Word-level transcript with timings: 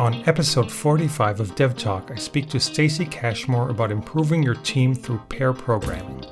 On 0.00 0.14
episode 0.26 0.72
45 0.72 1.40
of 1.40 1.54
Dev 1.56 1.76
Talk, 1.76 2.10
I 2.10 2.14
speak 2.14 2.48
to 2.48 2.58
Stacy 2.58 3.04
Cashmore 3.04 3.68
about 3.68 3.92
improving 3.92 4.42
your 4.42 4.54
team 4.54 4.94
through 4.94 5.18
pair 5.28 5.52
programming. 5.52 6.24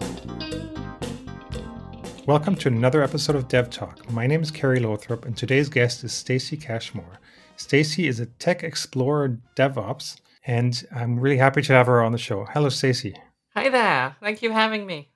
Welcome 2.27 2.55
to 2.57 2.69
another 2.69 3.03
episode 3.03 3.37
of 3.37 3.47
Dev 3.47 3.69
Talk. 3.69 4.11
My 4.11 4.27
name 4.27 4.41
is 4.41 4.51
Kerry 4.51 4.81
Lothrop, 4.81 5.27
and 5.27 5.37
today's 5.37 5.69
guest 5.69 6.03
is 6.03 6.15
Stacy 6.15 6.57
Cashmore. 6.57 7.21
Stacy 7.57 8.09
is 8.09 8.21
a 8.21 8.25
tech 8.25 8.63
explorer 8.65 9.39
DevOps, 9.55 10.19
and 10.47 10.87
I'm 10.97 11.21
really 11.21 11.37
happy 11.37 11.61
to 11.61 11.73
have 11.75 11.89
her 11.89 12.03
on 12.03 12.13
the 12.13 12.17
show. 12.17 12.47
Hello, 12.47 12.71
Stacy. 12.71 13.17
Hi 13.55 13.69
there. 13.69 14.17
Thank 14.23 14.41
you 14.41 14.49
for 14.49 14.55
having 14.55 14.87
me. 14.87 15.11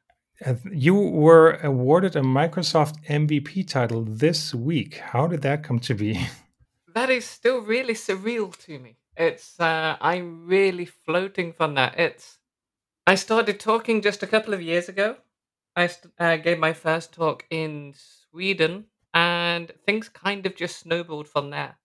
Uh, 0.45 0.57
you 0.71 0.95
were 0.95 1.53
awarded 1.63 2.17
a 2.17 2.21
Microsoft 2.21 3.03
MVP 3.09 3.67
title 3.67 4.05
this 4.07 4.55
week. 4.55 4.97
How 4.99 5.27
did 5.27 5.41
that 5.41 5.63
come 5.63 5.79
to 5.79 5.95
be? 5.95 6.29
That 6.95 7.11
is 7.11 7.25
still 7.27 7.61
really 7.61 7.95
surreal 7.95 8.57
to 8.67 8.79
me. 8.79 8.97
It's 9.17 9.59
uh, 9.59 9.97
I'm 10.01 10.47
really 10.47 10.85
floating 10.87 11.53
from 11.53 11.75
that. 11.75 11.99
It's 11.99 12.39
I 13.07 13.17
started 13.17 13.61
talking 13.61 14.03
just 14.03 14.23
a 14.23 14.27
couple 14.27 14.55
of 14.55 14.63
years 14.63 14.89
ago. 14.89 15.17
I 15.77 15.89
st- 15.89 16.15
uh, 16.19 16.37
gave 16.37 16.59
my 16.59 16.73
first 16.75 17.13
talk 17.15 17.47
in 17.51 17.95
Sweden, 17.97 18.87
and 19.15 19.73
things 19.87 20.09
kind 20.09 20.47
of 20.47 20.57
just 20.57 20.79
snowballed 20.81 21.29
from 21.29 21.51
there. 21.51 21.79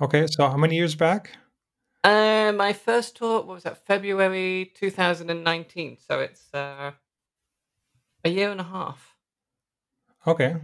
Okay, 0.00 0.26
so 0.26 0.48
how 0.48 0.56
many 0.58 0.76
years 0.76 0.94
back? 0.94 1.30
Uh, 2.04 2.52
my 2.56 2.72
first 2.72 3.16
talk 3.16 3.46
what 3.46 3.54
was 3.54 3.62
that 3.64 3.86
February 3.86 4.72
2019, 4.74 5.98
so 5.98 6.20
it's 6.20 6.52
uh, 6.54 6.92
a 8.24 8.28
year 8.28 8.50
and 8.50 8.60
a 8.60 8.64
half. 8.64 9.16
Okay, 10.26 10.56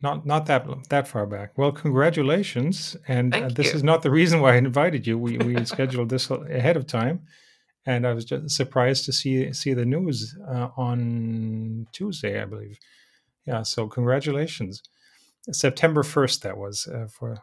not 0.00 0.24
not 0.26 0.46
that 0.46 0.66
that 0.90 1.08
far 1.08 1.26
back. 1.26 1.56
Well, 1.58 1.72
congratulations! 1.72 2.96
And 3.08 3.34
uh, 3.34 3.48
this 3.48 3.74
is 3.74 3.82
not 3.82 4.02
the 4.02 4.10
reason 4.10 4.40
why 4.40 4.54
I 4.54 4.56
invited 4.56 5.06
you. 5.06 5.18
We 5.18 5.38
we 5.38 5.64
scheduled 5.74 6.08
this 6.08 6.30
ahead 6.30 6.76
of 6.76 6.86
time, 6.86 7.22
and 7.84 8.06
I 8.06 8.12
was 8.12 8.24
just 8.24 8.54
surprised 8.54 9.04
to 9.06 9.12
see 9.12 9.52
see 9.52 9.74
the 9.74 9.84
news 9.84 10.36
uh, 10.48 10.68
on 10.76 11.86
Tuesday, 11.92 12.40
I 12.40 12.44
believe. 12.44 12.78
Yeah, 13.46 13.62
so 13.62 13.88
congratulations! 13.88 14.82
September 15.50 16.02
first, 16.02 16.42
that 16.42 16.56
was 16.56 16.86
uh, 16.86 17.06
for 17.08 17.38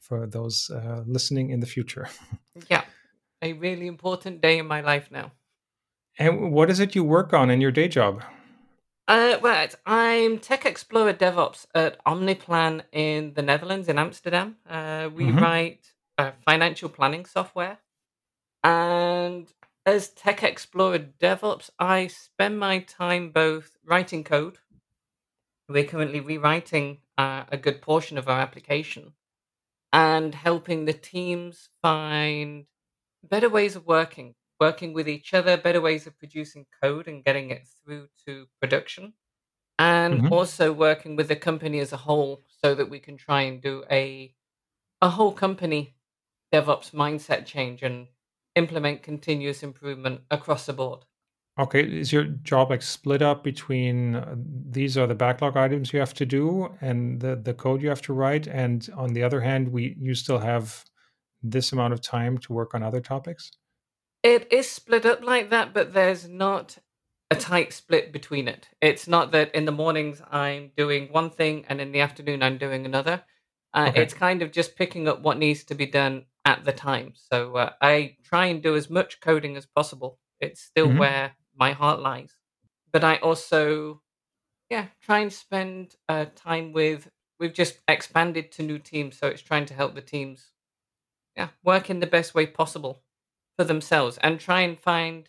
for 0.00 0.26
those 0.26 0.70
uh, 0.70 1.02
listening 1.06 1.50
in 1.50 1.60
the 1.60 1.66
future. 1.66 2.08
Yeah, 2.68 2.82
a 3.40 3.52
really 3.52 3.86
important 3.86 4.40
day 4.40 4.58
in 4.58 4.66
my 4.66 4.80
life 4.80 5.08
now. 5.10 5.32
And 6.18 6.52
what 6.52 6.68
is 6.68 6.80
it 6.80 6.94
you 6.96 7.04
work 7.04 7.32
on 7.32 7.48
in 7.48 7.60
your 7.60 7.70
day 7.70 7.88
job? 7.88 8.22
Uh, 9.08 9.38
well, 9.42 9.68
I'm 9.86 10.38
Tech 10.38 10.64
Explorer 10.64 11.14
DevOps 11.14 11.66
at 11.74 12.02
Omniplan 12.04 12.84
in 12.92 13.34
the 13.34 13.42
Netherlands, 13.42 13.88
in 13.88 13.98
Amsterdam. 13.98 14.56
Uh, 14.68 15.10
we 15.12 15.24
Mhm. 15.26 15.40
write 15.40 15.94
uh, 16.18 16.32
financial 16.44 16.88
planning 16.90 17.24
software. 17.24 17.78
And 18.64 19.52
as 19.86 20.10
Tech 20.10 20.42
Explorer 20.42 20.98
DevOps, 20.98 21.70
I 21.78 22.08
spend 22.08 22.58
my 22.58 22.80
time 22.80 23.30
both 23.32 23.76
writing 23.84 24.24
code. 24.24 24.58
We're 25.68 25.86
currently 25.86 26.20
rewriting 26.20 27.02
uh, 27.16 27.44
a 27.48 27.56
good 27.56 27.80
portion 27.80 28.18
of 28.18 28.28
our 28.28 28.40
application 28.40 29.14
and 29.92 30.34
helping 30.34 30.84
the 30.86 30.92
teams 30.94 31.70
find 31.82 32.66
better 33.22 33.48
ways 33.48 33.76
of 33.76 33.86
working, 33.86 34.34
working 34.60 34.92
with 34.92 35.08
each 35.08 35.34
other, 35.34 35.56
better 35.56 35.80
ways 35.80 36.06
of 36.06 36.18
producing 36.18 36.66
code 36.82 37.08
and 37.08 37.24
getting 37.24 37.50
it 37.50 37.66
through 37.66 38.08
to 38.26 38.46
production, 38.60 39.14
and 39.78 40.20
Mhm. 40.20 40.30
also 40.30 40.72
working 40.72 41.16
with 41.16 41.28
the 41.28 41.36
company 41.36 41.80
as 41.80 41.92
a 41.92 41.98
whole 41.98 42.42
so 42.48 42.74
that 42.74 42.90
we 42.90 43.00
can 43.00 43.16
try 43.16 43.42
and 43.42 43.62
do 43.62 43.84
a 43.90 44.34
a 45.02 45.10
whole 45.10 45.32
company 45.32 45.96
DevOps 46.52 46.92
mindset 46.92 47.46
change 47.46 47.82
and 47.82 48.08
implement 48.56 49.02
continuous 49.04 49.62
improvement 49.62 50.22
across 50.30 50.66
the 50.66 50.72
board. 50.74 51.04
Okay, 51.58 51.82
is 52.00 52.12
your 52.12 52.24
job 52.24 52.70
like 52.70 52.80
split 52.80 53.20
up 53.22 53.44
between 53.44 54.14
uh, 54.16 54.34
these 54.38 54.96
are 54.96 55.06
the 55.06 55.14
backlog 55.14 55.56
items 55.56 55.92
you 55.92 55.98
have 55.98 56.14
to 56.14 56.24
do 56.24 56.74
and 56.80 57.20
the 57.20 57.36
the 57.36 57.52
code 57.52 57.82
you 57.82 57.88
have 57.88 58.00
to 58.02 58.12
write, 58.14 58.46
and 58.46 58.88
on 58.96 59.12
the 59.12 59.22
other 59.22 59.40
hand, 59.40 59.68
we 59.70 59.94
you 59.98 60.14
still 60.14 60.38
have 60.38 60.84
this 61.42 61.72
amount 61.72 61.94
of 61.94 62.02
time 62.02 62.38
to 62.38 62.52
work 62.54 62.74
on 62.74 62.82
other 62.84 63.00
topics? 63.00 63.50
It 64.22 64.52
is 64.52 64.70
split 64.70 65.06
up 65.06 65.22
like 65.22 65.50
that, 65.50 65.72
but 65.72 65.92
there's 65.92 66.28
not 66.28 66.78
a 67.30 67.36
tight 67.36 67.72
split 67.72 68.12
between 68.12 68.48
it. 68.48 68.68
It's 68.80 69.06
not 69.06 69.30
that 69.32 69.54
in 69.54 69.64
the 69.64 69.72
mornings 69.72 70.20
I'm 70.30 70.72
doing 70.76 71.12
one 71.12 71.30
thing 71.30 71.64
and 71.68 71.80
in 71.80 71.92
the 71.92 72.00
afternoon 72.00 72.42
I'm 72.42 72.58
doing 72.58 72.84
another. 72.84 73.24
Uh, 73.72 73.86
Okay. 73.88 74.02
It's 74.02 74.14
kind 74.14 74.42
of 74.42 74.50
just 74.52 74.74
picking 74.76 75.06
up 75.08 75.20
what 75.22 75.38
needs 75.38 75.64
to 75.64 75.74
be 75.74 75.86
done 75.86 76.26
at 76.44 76.64
the 76.64 76.72
time. 76.72 77.12
So 77.14 77.56
uh, 77.56 77.72
I 77.80 78.16
try 78.24 78.46
and 78.46 78.62
do 78.62 78.74
as 78.74 78.90
much 78.90 79.20
coding 79.20 79.56
as 79.56 79.66
possible. 79.66 80.18
It's 80.40 80.60
still 80.60 80.88
Mhm. 80.88 80.98
where 80.98 81.36
my 81.54 81.72
heart 81.72 82.00
lies. 82.00 82.34
But 82.92 83.04
I 83.04 83.16
also, 83.18 84.02
yeah, 84.70 84.88
try 85.00 85.20
and 85.20 85.32
spend 85.32 85.96
uh, 86.08 86.26
time 86.36 86.72
with. 86.72 87.10
We've 87.40 87.54
just 87.54 87.80
expanded 87.88 88.52
to 88.52 88.62
new 88.62 88.78
teams, 88.78 89.18
so 89.18 89.28
it's 89.28 89.42
trying 89.42 89.66
to 89.66 89.74
help 89.74 89.94
the 89.94 90.02
teams, 90.02 90.52
yeah, 91.36 91.50
work 91.64 91.90
in 91.90 92.00
the 92.00 92.06
best 92.06 92.34
way 92.34 92.46
possible 92.46 93.02
for 93.60 93.64
themselves 93.64 94.18
and 94.22 94.40
try 94.40 94.62
and 94.62 94.80
find 94.80 95.28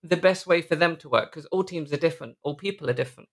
the 0.00 0.16
best 0.16 0.46
way 0.46 0.62
for 0.62 0.76
them 0.76 0.96
to 0.96 1.08
work 1.08 1.32
because 1.32 1.46
all 1.46 1.64
teams 1.64 1.92
are 1.92 1.96
different, 1.96 2.36
all 2.44 2.54
people 2.54 2.88
are 2.88 3.00
different. 3.02 3.28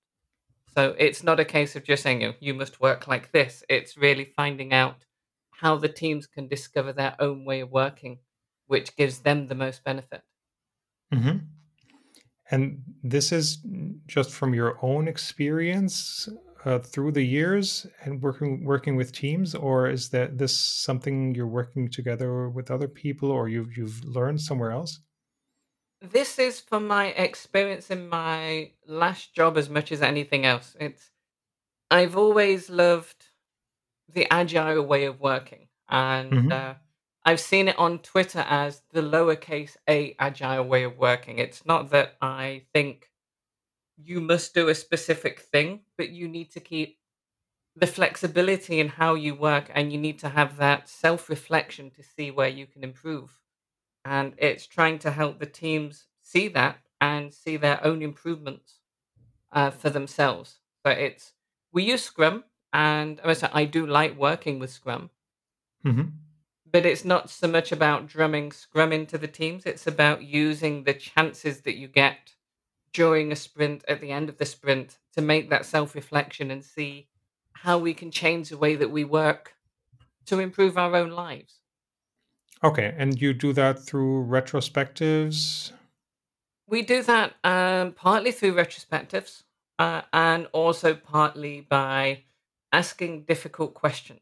So 0.73 0.95
it's 0.97 1.21
not 1.21 1.39
a 1.39 1.45
case 1.45 1.75
of 1.75 1.83
just 1.83 2.01
saying 2.01 2.21
you, 2.21 2.33
you 2.39 2.55
must 2.55 2.81
work 2.81 3.07
like 3.07 3.31
this. 3.31 3.63
It's 3.69 3.97
really 3.97 4.33
finding 4.35 4.73
out 4.73 5.05
how 5.51 5.77
the 5.77 5.89
teams 5.89 6.25
can 6.25 6.47
discover 6.47 6.91
their 6.91 7.15
own 7.19 7.45
way 7.45 7.59
of 7.59 7.71
working, 7.71 8.17
which 8.65 8.95
gives 8.95 9.19
them 9.19 9.45
the 9.45 9.53
most 9.53 9.83
benefit. 9.83 10.23
hmm 11.13 11.37
And 12.49 12.81
this 13.03 13.31
is 13.31 13.59
just 14.07 14.31
from 14.31 14.55
your 14.55 14.79
own 14.81 15.07
experience 15.07 16.27
uh, 16.65 16.79
through 16.79 17.11
the 17.11 17.23
years 17.23 17.87
and 18.01 18.21
working 18.21 18.63
working 18.63 18.95
with 18.95 19.11
teams, 19.11 19.55
or 19.55 19.87
is 19.89 20.09
that 20.09 20.37
this 20.37 20.55
something 20.55 21.35
you're 21.35 21.47
working 21.47 21.89
together 21.89 22.49
with 22.49 22.71
other 22.71 22.87
people, 22.87 23.31
or 23.31 23.49
you've 23.49 23.75
you've 23.77 24.03
learned 24.05 24.41
somewhere 24.41 24.71
else? 24.71 24.99
This 26.01 26.39
is 26.39 26.59
from 26.59 26.87
my 26.87 27.07
experience 27.07 27.91
in 27.91 28.09
my 28.09 28.73
last 28.87 29.33
job 29.33 29.57
as 29.57 29.69
much 29.69 29.91
as 29.91 30.01
anything 30.01 30.45
else. 30.45 30.75
It's 30.79 31.11
I've 31.91 32.17
always 32.17 32.69
loved 32.69 33.27
the 34.09 34.27
agile 34.31 34.83
way 34.83 35.05
of 35.05 35.19
working, 35.21 35.69
and 35.89 36.39
hmm 36.39 36.51
uh, 36.51 36.75
I've 37.25 37.41
seen 37.41 37.69
it 37.69 37.79
on 37.79 37.99
Twitter 37.99 38.45
as 38.49 38.83
the 38.91 39.01
lowercase 39.01 39.77
a 39.89 40.15
agile 40.19 40.65
way 40.65 40.83
of 40.85 40.97
working. 40.97 41.39
It's 41.39 41.65
not 41.65 41.91
that 41.91 42.17
I 42.21 42.65
think 42.73 43.10
you 44.05 44.21
must 44.21 44.53
do 44.53 44.69
a 44.69 44.75
specific 44.75 45.39
thing, 45.39 45.81
but 45.97 46.09
you 46.09 46.27
need 46.27 46.51
to 46.51 46.59
keep 46.59 46.99
the 47.75 47.87
flexibility 47.87 48.79
in 48.79 48.89
how 48.89 49.15
you 49.15 49.35
work, 49.35 49.71
and 49.73 49.91
you 49.91 49.97
need 49.99 50.19
to 50.19 50.29
have 50.29 50.57
that 50.57 50.89
self 50.89 51.29
reflection 51.29 51.91
to 51.91 52.03
see 52.03 52.31
where 52.31 52.49
you 52.49 52.65
can 52.67 52.83
improve. 52.83 53.39
And 54.05 54.33
it's 54.37 54.67
trying 54.67 54.99
to 54.99 55.11
help 55.11 55.39
the 55.39 55.45
teams 55.45 56.07
see 56.21 56.47
that 56.49 56.79
and 57.01 57.33
see 57.33 57.57
their 57.57 57.83
own 57.85 58.01
improvements 58.01 58.79
uh, 59.51 59.71
for 59.71 59.89
themselves. 59.89 60.59
But 60.83 60.97
it's 60.99 61.33
we 61.71 61.83
use 61.83 62.03
Scrum, 62.03 62.45
and 62.73 63.21
I 63.23 63.35
I 63.53 63.65
do 63.65 63.85
like 63.85 64.17
working 64.17 64.59
with 64.59 64.71
Scrum, 64.71 65.09
hmm 65.83 66.21
but 66.71 66.85
it's 66.85 67.03
not 67.03 67.29
so 67.29 67.47
much 67.47 67.71
about 67.71 68.07
drumming 68.07 68.51
Scrum 68.51 68.93
into 68.93 69.17
the 69.17 69.27
teams. 69.27 69.65
It's 69.65 69.87
about 69.87 70.23
using 70.23 70.83
the 70.83 70.93
chances 70.93 71.61
that 71.61 71.75
you 71.75 71.87
get 71.87 72.35
during 72.93 73.31
a 73.31 73.35
sprint 73.35 73.83
at 73.87 74.01
the 74.01 74.11
end 74.11 74.29
of 74.29 74.37
the 74.37 74.45
sprint 74.45 74.97
to 75.13 75.21
make 75.21 75.49
that 75.49 75.65
self 75.65 75.95
reflection 75.95 76.51
and 76.51 76.63
see 76.63 77.07
how 77.53 77.77
we 77.77 77.93
can 77.93 78.11
change 78.11 78.49
the 78.49 78.57
way 78.57 78.75
that 78.75 78.91
we 78.91 79.03
work 79.03 79.55
to 80.25 80.39
improve 80.39 80.77
our 80.77 80.95
own 80.95 81.09
lives. 81.11 81.55
Okay, 82.63 82.93
and 82.97 83.19
you 83.19 83.33
do 83.33 83.53
that 83.53 83.79
through 83.79 84.25
retrospectives. 84.25 85.71
We 86.67 86.83
do 86.83 87.01
that 87.03 87.35
um, 87.43 87.93
partly 87.93 88.31
through 88.31 88.53
retrospectives 88.53 89.43
uh, 89.79 90.03
and 90.13 90.47
also 90.53 90.93
partly 90.93 91.61
by 91.61 92.23
asking 92.71 93.23
difficult 93.23 93.73
questions. 93.73 94.21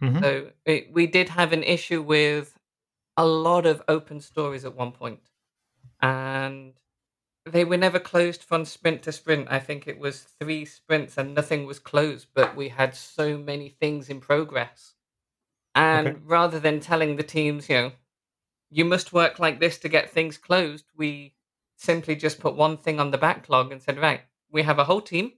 hmm 0.00 0.18
So 0.20 0.50
it, 0.64 0.92
we 0.92 1.06
did 1.06 1.28
have 1.30 1.52
an 1.52 1.62
issue 1.62 2.02
with 2.02 2.58
a 3.16 3.26
lot 3.26 3.66
of 3.66 3.82
open 3.88 4.20
stories 4.20 4.64
at 4.64 4.74
one 4.74 4.92
point, 4.92 5.30
and 6.00 6.74
they 7.46 7.64
were 7.64 7.76
never 7.76 7.98
closed 8.00 8.42
from 8.42 8.64
sprint 8.64 9.02
to 9.04 9.12
sprint. 9.12 9.48
I 9.50 9.58
think 9.60 9.86
it 9.86 9.98
was 9.98 10.22
three 10.40 10.64
sprints 10.64 11.18
and 11.18 11.34
nothing 11.34 11.66
was 11.66 11.78
closed, 11.78 12.28
but 12.34 12.56
we 12.56 12.70
had 12.70 12.94
so 12.94 13.36
many 13.38 13.68
things 13.68 14.08
in 14.10 14.20
progress. 14.20 14.94
Okay. 15.92 16.14
And 16.14 16.28
rather 16.28 16.60
than 16.60 16.80
telling 16.80 17.16
the 17.16 17.22
teams, 17.22 17.68
you 17.68 17.76
know, 17.76 17.92
you 18.70 18.84
must 18.84 19.12
work 19.12 19.38
like 19.38 19.60
this 19.60 19.78
to 19.78 19.88
get 19.88 20.10
things 20.10 20.38
closed, 20.38 20.86
we 20.96 21.34
simply 21.76 22.16
just 22.16 22.40
put 22.40 22.56
one 22.56 22.76
thing 22.78 23.00
on 23.00 23.10
the 23.10 23.18
backlog 23.18 23.72
and 23.72 23.82
said, 23.82 23.98
right, 23.98 24.22
we 24.50 24.62
have 24.62 24.78
a 24.78 24.84
whole 24.84 25.00
team, 25.02 25.32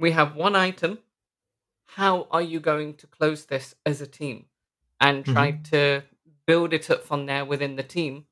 we 0.00 0.12
have 0.12 0.36
one 0.36 0.56
item. 0.56 0.98
How 1.84 2.26
are 2.32 2.42
you 2.42 2.58
going 2.60 2.94
to 2.94 3.06
close 3.06 3.46
this 3.46 3.74
as 3.86 4.00
a 4.00 4.06
team? 4.06 4.46
and 5.00 5.26
try 5.26 5.50
hmm 5.50 5.56
to 5.64 6.04
build 6.46 6.72
it 6.72 6.88
up 6.90 7.04
from 7.04 7.26
there 7.26 7.44
within 7.44 7.76
the 7.76 7.82
team. 7.82 8.26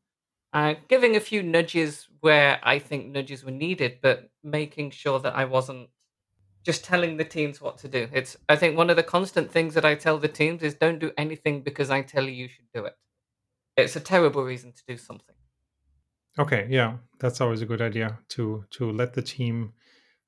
Uh, 0.52 0.74
giving 0.88 1.14
a 1.14 1.20
few 1.20 1.42
nudges 1.42 2.08
where 2.20 2.58
I 2.62 2.80
think 2.80 3.06
nudges 3.06 3.44
were 3.44 3.52
needed, 3.52 3.98
but 4.02 4.30
making 4.42 4.90
sure 4.90 5.20
that 5.20 5.34
I 5.36 5.44
wasn't 5.44 5.90
just 6.64 6.84
telling 6.84 7.16
the 7.16 7.24
teams 7.24 7.60
what 7.60 7.78
to 7.78 7.88
do. 7.88 8.08
It's 8.12 8.36
I 8.48 8.56
think 8.56 8.76
one 8.76 8.90
of 8.90 8.96
the 8.96 9.02
constant 9.02 9.50
things 9.50 9.74
that 9.74 9.84
I 9.84 9.94
tell 9.94 10.18
the 10.18 10.28
teams 10.28 10.62
is 10.62 10.74
don't 10.74 10.98
do 10.98 11.12
anything 11.16 11.62
because 11.62 11.90
I 11.90 12.02
tell 12.02 12.24
you 12.24 12.32
you 12.32 12.48
should 12.48 12.70
do 12.74 12.84
it. 12.84 12.96
It's 13.76 13.96
a 13.96 14.00
terrible 14.00 14.42
reason 14.44 14.72
to 14.72 14.82
do 14.86 14.96
something. 14.96 15.36
Okay, 16.38 16.66
yeah, 16.70 16.98
that's 17.18 17.40
always 17.40 17.62
a 17.62 17.66
good 17.66 17.80
idea 17.80 18.18
to 18.30 18.64
to 18.70 18.90
let 18.90 19.14
the 19.14 19.22
team 19.22 19.72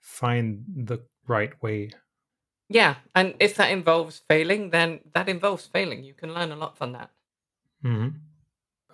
find 0.01 0.65
the 0.75 0.99
right 1.27 1.61
way. 1.63 1.91
Yeah, 2.69 2.97
and 3.15 3.35
if 3.39 3.57
that 3.57 3.71
involves 3.71 4.23
failing, 4.29 4.71
then 4.71 5.01
that 5.15 5.29
involves 5.29 5.67
failing. 5.67 6.05
You 6.05 6.15
can 6.15 6.33
learn 6.33 6.53
a 6.53 6.57
lot 6.57 6.77
from 6.79 6.93
that. 6.93 7.11
hmm 7.83 8.09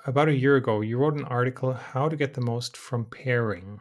About 0.07 0.29
a 0.29 0.37
year 0.37 0.57
ago, 0.57 0.81
you 0.81 0.99
wrote 0.99 1.17
an 1.17 1.25
article, 1.25 1.73
How 1.73 2.09
to 2.09 2.17
Get 2.17 2.35
the 2.35 2.41
Most 2.41 2.77
from 2.77 3.05
Pairing. 3.05 3.81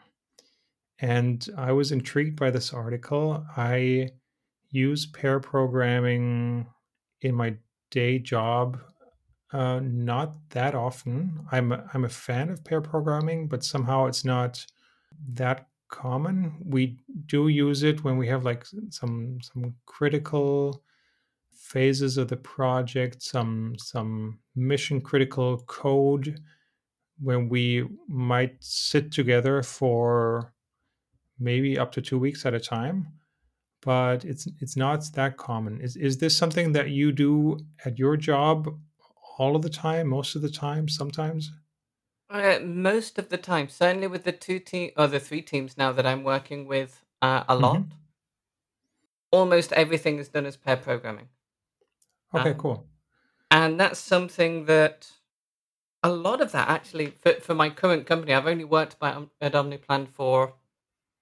And 1.00 1.48
I 1.58 1.72
was 1.72 1.92
intrigued 1.92 2.40
by 2.40 2.50
this 2.50 2.74
article. 2.74 3.46
I 3.56 4.10
use 4.72 5.06
pair 5.06 5.40
programming 5.40 6.68
in 7.22 7.36
my 7.36 7.56
day 7.92 8.20
job 8.20 8.80
uh, 9.54 9.80
not 9.82 10.36
that 10.50 10.76
often. 10.76 11.46
I'm 11.52 11.72
a, 11.72 11.90
I'm 11.94 12.06
a 12.06 12.10
fan 12.10 12.50
of 12.50 12.64
pair 12.64 12.82
programming, 12.82 13.48
but 13.48 13.64
somehow 13.64 14.06
it's 14.06 14.26
not 14.26 14.66
that 15.34 15.68
common. 15.90 16.58
We 16.66 17.00
do 17.28 17.48
use 17.48 17.84
it 17.84 18.04
when 18.04 18.18
we 18.18 18.28
have 18.28 18.44
like 18.44 18.66
some 18.90 19.40
some 19.42 19.76
critical 19.86 20.84
phases 21.74 22.18
of 22.18 22.28
the 22.30 22.38
project, 22.38 23.22
some 23.24 23.76
some 23.78 24.40
mission 24.56 25.02
critical 25.02 25.58
code 25.68 26.40
when 27.20 27.50
we 27.50 27.88
might 28.08 28.56
sit 28.64 29.12
together 29.12 29.64
for 29.64 30.54
maybe 31.40 31.78
up 31.80 31.92
to 31.94 32.02
2 32.02 32.20
weeks 32.20 32.46
at 32.46 32.54
a 32.54 32.60
time, 32.60 33.08
but 33.82 34.26
it's 34.26 34.48
it's 34.62 34.78
not 34.78 35.04
that 35.14 35.38
common. 35.38 35.82
Is 35.82 35.96
is 35.98 36.18
this 36.20 36.38
something 36.38 36.74
that 36.74 36.90
you 36.92 37.12
do 37.12 37.60
at 37.86 38.00
your 38.00 38.18
job 38.18 38.68
all 39.40 39.56
of 39.56 39.62
the 39.64 39.70
time, 39.70 40.08
most 40.08 40.36
of 40.36 40.42
the 40.44 40.50
time, 40.52 40.88
sometimes? 40.90 41.52
Uh, 42.30 42.60
most 42.64 43.18
of 43.20 43.28
the 43.30 43.38
time, 43.38 43.68
certainly 43.70 44.08
with 44.08 44.24
the 44.24 44.32
two 44.32 44.60
team 44.60 44.92
or 44.98 45.08
the 45.08 45.20
three 45.20 45.42
teams 45.42 45.78
now 45.78 45.92
that 45.92 46.06
I'm 46.06 46.24
working 46.24 46.66
with 46.66 47.04
uh, 47.22 47.44
a 47.48 47.56
lot, 47.58 47.84
Mhm. 47.84 47.92
almost 49.32 49.72
everything 49.74 50.20
is 50.20 50.28
done 50.30 50.46
as 50.46 50.58
pair 50.58 50.76
programming. 50.78 51.30
Okay, 52.34 52.52
Um, 52.52 52.58
cool. 52.58 52.88
and 53.52 53.80
that's 53.80 54.00
something 54.00 54.66
that 54.66 55.12
a 56.04 56.10
lot 56.10 56.42
of 56.42 56.52
that 56.52 56.70
actually 56.70 57.08
for, 57.08 57.34
for 57.34 57.54
my 57.56 57.70
current 57.70 58.06
company, 58.06 58.34
I've 58.34 58.48
only 58.48 58.64
worked 58.64 59.00
by, 59.00 59.12
um, 59.12 59.32
at 59.42 59.54
OmniPlan 59.54 60.10
for 60.10 60.56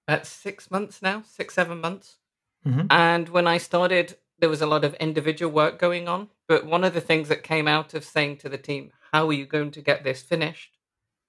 uh, 0.08 0.22
six 0.22 0.70
months 0.70 1.02
now, 1.02 1.22
six, 1.22 1.54
seven 1.54 1.80
months. 1.80 2.18
Mhm. 2.64 2.86
And 2.90 3.28
when 3.28 3.46
I 3.46 3.58
started, 3.58 4.18
there 4.38 4.48
was 4.50 4.62
a 4.62 4.66
lot 4.66 4.84
of 4.84 4.94
individual 4.94 5.50
work 5.52 5.78
going 5.78 6.08
on. 6.08 6.30
But 6.48 6.66
one 6.66 6.84
of 6.84 6.94
the 6.94 7.00
things 7.00 7.28
that 7.28 7.42
came 7.42 7.66
out 7.66 7.94
of 7.94 8.04
saying 8.04 8.38
to 8.38 8.48
the 8.48 8.58
team, 8.58 8.92
how 9.12 9.28
are 9.28 9.32
you 9.32 9.46
going 9.46 9.70
to 9.72 9.80
get 9.82 10.04
this 10.04 10.22
finished? 10.22 10.76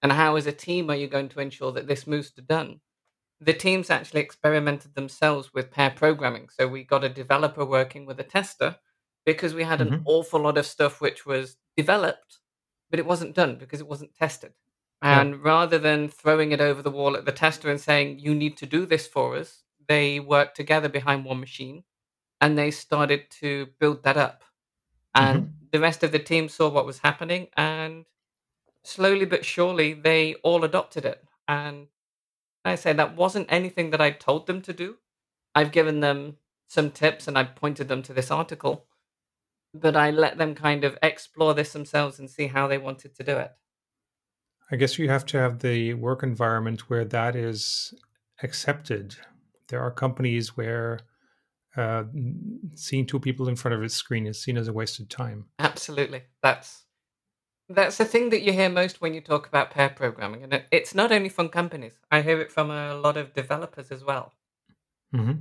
And 0.01 0.12
how, 0.12 0.35
as 0.35 0.45
a 0.45 0.51
team, 0.51 0.89
are 0.91 0.95
you 0.95 1.07
going 1.07 1.30
to 1.30 1.39
ensure 1.39 1.71
that 1.71 1.88
this 1.88 2.06
moves 2.06 2.31
to 2.31 2.41
done? 2.41 2.81
The 3.39 3.53
teams 3.53 3.89
actually 3.89 4.21
experimented 4.21 4.95
themselves 4.95 5.53
with 5.53 5.71
pair 5.71 5.89
programming. 5.91 6.50
So 6.50 6.68
we 6.68 6.83
got 6.83 7.03
a 7.03 7.09
developer 7.09 7.65
working 7.65 8.06
with 8.06 8.19
a 8.19 8.23
tester 8.23 8.77
because 9.27 9.53
we 9.53 9.65
had 9.65 9.81
an 9.81 9.89
Mhm. 9.91 10.03
awful 10.06 10.39
lot 10.39 10.57
of 10.57 10.65
stuff 10.65 11.01
which 11.01 11.25
was 11.25 11.57
developed, 11.75 12.39
but 12.89 12.97
it 12.97 13.06
wasn't 13.06 13.35
done 13.35 13.57
because 13.57 13.81
it 13.81 13.88
wasn't 13.88 14.15
tested. 14.15 14.53
Yeah. 15.03 15.19
And 15.19 15.44
rather 15.44 15.77
than 15.77 16.07
throwing 16.07 16.53
it 16.53 16.62
over 16.62 16.81
the 16.81 16.89
wall 16.91 17.18
at 17.18 17.25
the 17.25 17.33
tester 17.33 17.69
and 17.69 17.79
saying, 17.81 18.19
you 18.19 18.33
need 18.33 18.56
to 18.57 18.65
do 18.65 18.85
this 18.85 19.06
for 19.06 19.35
us, 19.35 19.63
they 19.88 20.21
worked 20.21 20.56
together 20.56 20.88
behind 20.89 21.25
one 21.25 21.41
machine 21.41 21.83
and 22.39 22.57
they 22.57 22.71
started 22.71 23.29
to 23.41 23.68
build 23.79 24.03
that 24.03 24.15
up. 24.18 24.45
And 25.13 25.44
Mhm. 25.44 25.71
the 25.71 25.81
rest 25.81 26.03
of 26.03 26.13
the 26.13 26.19
team 26.19 26.47
saw 26.50 26.69
what 26.69 26.85
was 26.85 27.00
happening 27.00 27.50
and 27.57 28.06
slowly 28.83 29.25
but 29.25 29.45
surely 29.45 29.94
they 29.94 30.35
all 30.35 30.63
adopted 30.63 31.06
it. 31.06 31.23
And 31.50 31.89
I 32.65 32.75
say 32.75 32.94
that 32.94 33.15
wasn't 33.18 33.51
anything 33.51 33.91
that 33.91 34.01
I 34.01 34.12
told 34.12 34.47
them 34.47 34.62
to 34.63 34.73
do. 34.73 35.00
I've 35.56 35.73
given 35.73 36.00
them 36.00 36.39
some 36.68 36.91
tips 36.91 37.27
and 37.27 37.38
I've 37.38 37.56
pointed 37.56 37.89
them 37.89 38.03
to 38.03 38.13
this 38.13 38.31
article, 38.31 38.87
but 39.74 39.96
I 39.96 40.12
let 40.12 40.38
them 40.38 40.56
kind 40.56 40.84
of 40.84 40.98
explore 41.02 41.54
this 41.54 41.74
themselves 41.74 42.19
and 42.19 42.30
see 42.30 42.48
how 42.48 42.68
they 42.68 42.78
wanted 42.78 43.16
to 43.16 43.24
do 43.24 43.38
it. 43.38 43.52
I 44.72 44.75
guess 44.75 45.00
you 45.00 45.10
have 45.10 45.25
to 45.28 45.38
have 45.38 45.60
the 45.60 45.94
work 45.94 46.24
environment 46.24 46.90
where 46.90 47.06
that 47.06 47.36
is 47.36 47.94
accepted. 48.44 49.16
There 49.69 49.81
are 49.81 49.92
companies 49.92 50.58
where 50.58 51.00
uh, 51.75 52.04
seeing 52.75 53.06
two 53.06 53.19
people 53.19 53.48
in 53.48 53.56
front 53.56 53.75
of 53.75 53.84
a 53.84 53.90
screen 53.90 54.25
is 54.25 54.42
seen 54.42 54.58
as 54.58 54.68
a 54.68 54.74
wasted 54.74 55.10
time. 55.10 55.46
Absolutely. 55.60 56.24
That's 56.42 56.84
that's 57.69 57.98
the 57.98 58.06
thing 58.06 58.30
that 58.30 58.42
you 58.42 58.54
hear 58.54 58.69
most 58.69 59.02
when 59.02 59.14
you 59.14 59.19
talk 59.22 59.46
about 59.48 59.72
pair 59.72 59.90
programming. 59.90 60.44
And 60.44 60.54
it, 60.54 60.66
it's 60.72 60.96
not 60.96 61.12
only 61.12 61.30
from 61.30 61.50
companies. 61.50 62.00
I 62.10 62.22
hear 62.22 62.40
it 62.40 62.52
from 62.52 62.72
a 62.72 62.96
lot 62.96 63.18
of 63.18 63.34
developers 63.34 63.92
as 63.92 64.04
well. 64.04 64.34
hmm 65.12 65.34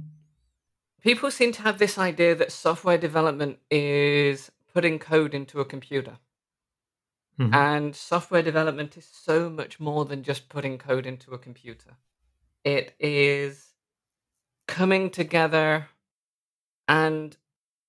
People 1.07 1.31
seem 1.31 1.53
to 1.53 1.63
have 1.63 1.79
this 1.79 1.99
idea 1.99 2.35
that 2.35 2.51
software 2.51 2.99
development 2.99 3.61
is 3.71 4.51
putting 4.75 4.99
code 4.99 5.35
into 5.35 5.61
a 5.61 5.65
computer. 5.65 6.19
hmm 7.39 7.55
And 7.55 7.95
software 7.95 8.43
development 8.43 8.97
is 8.97 9.07
so 9.07 9.49
much 9.49 9.79
more 9.79 10.05
than 10.05 10.25
just 10.25 10.49
putting 10.49 10.79
code 10.79 11.07
into 11.07 11.33
a 11.33 11.39
computer. 11.39 11.93
It 12.65 12.97
is 12.99 13.75
coming 14.67 15.11
together 15.11 15.91
and 16.89 17.37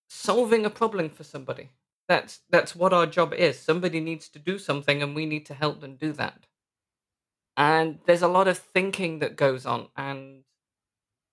solving 0.07 0.63
a 0.63 0.69
problem 0.69 1.09
for 1.09 1.23
somebody. 1.23 1.71
That's 2.07 2.41
that's 2.51 2.75
what 2.75 2.93
our 2.93 3.07
job 3.07 3.33
is. 3.33 3.57
Somebody 3.57 3.99
needs 3.99 4.29
to 4.29 4.37
do 4.37 4.59
something 4.59 5.01
and 5.01 5.15
we 5.15 5.25
need 5.25 5.47
to 5.47 5.55
help 5.55 5.81
them 5.81 5.95
do 5.95 6.13
that. 6.13 6.45
And 7.57 7.97
there's 8.05 8.21
a 8.21 8.27
lot 8.27 8.47
of 8.47 8.59
thinking 8.59 9.17
that 9.19 9.35
goes 9.35 9.65
on 9.65 9.87
and 9.95 10.43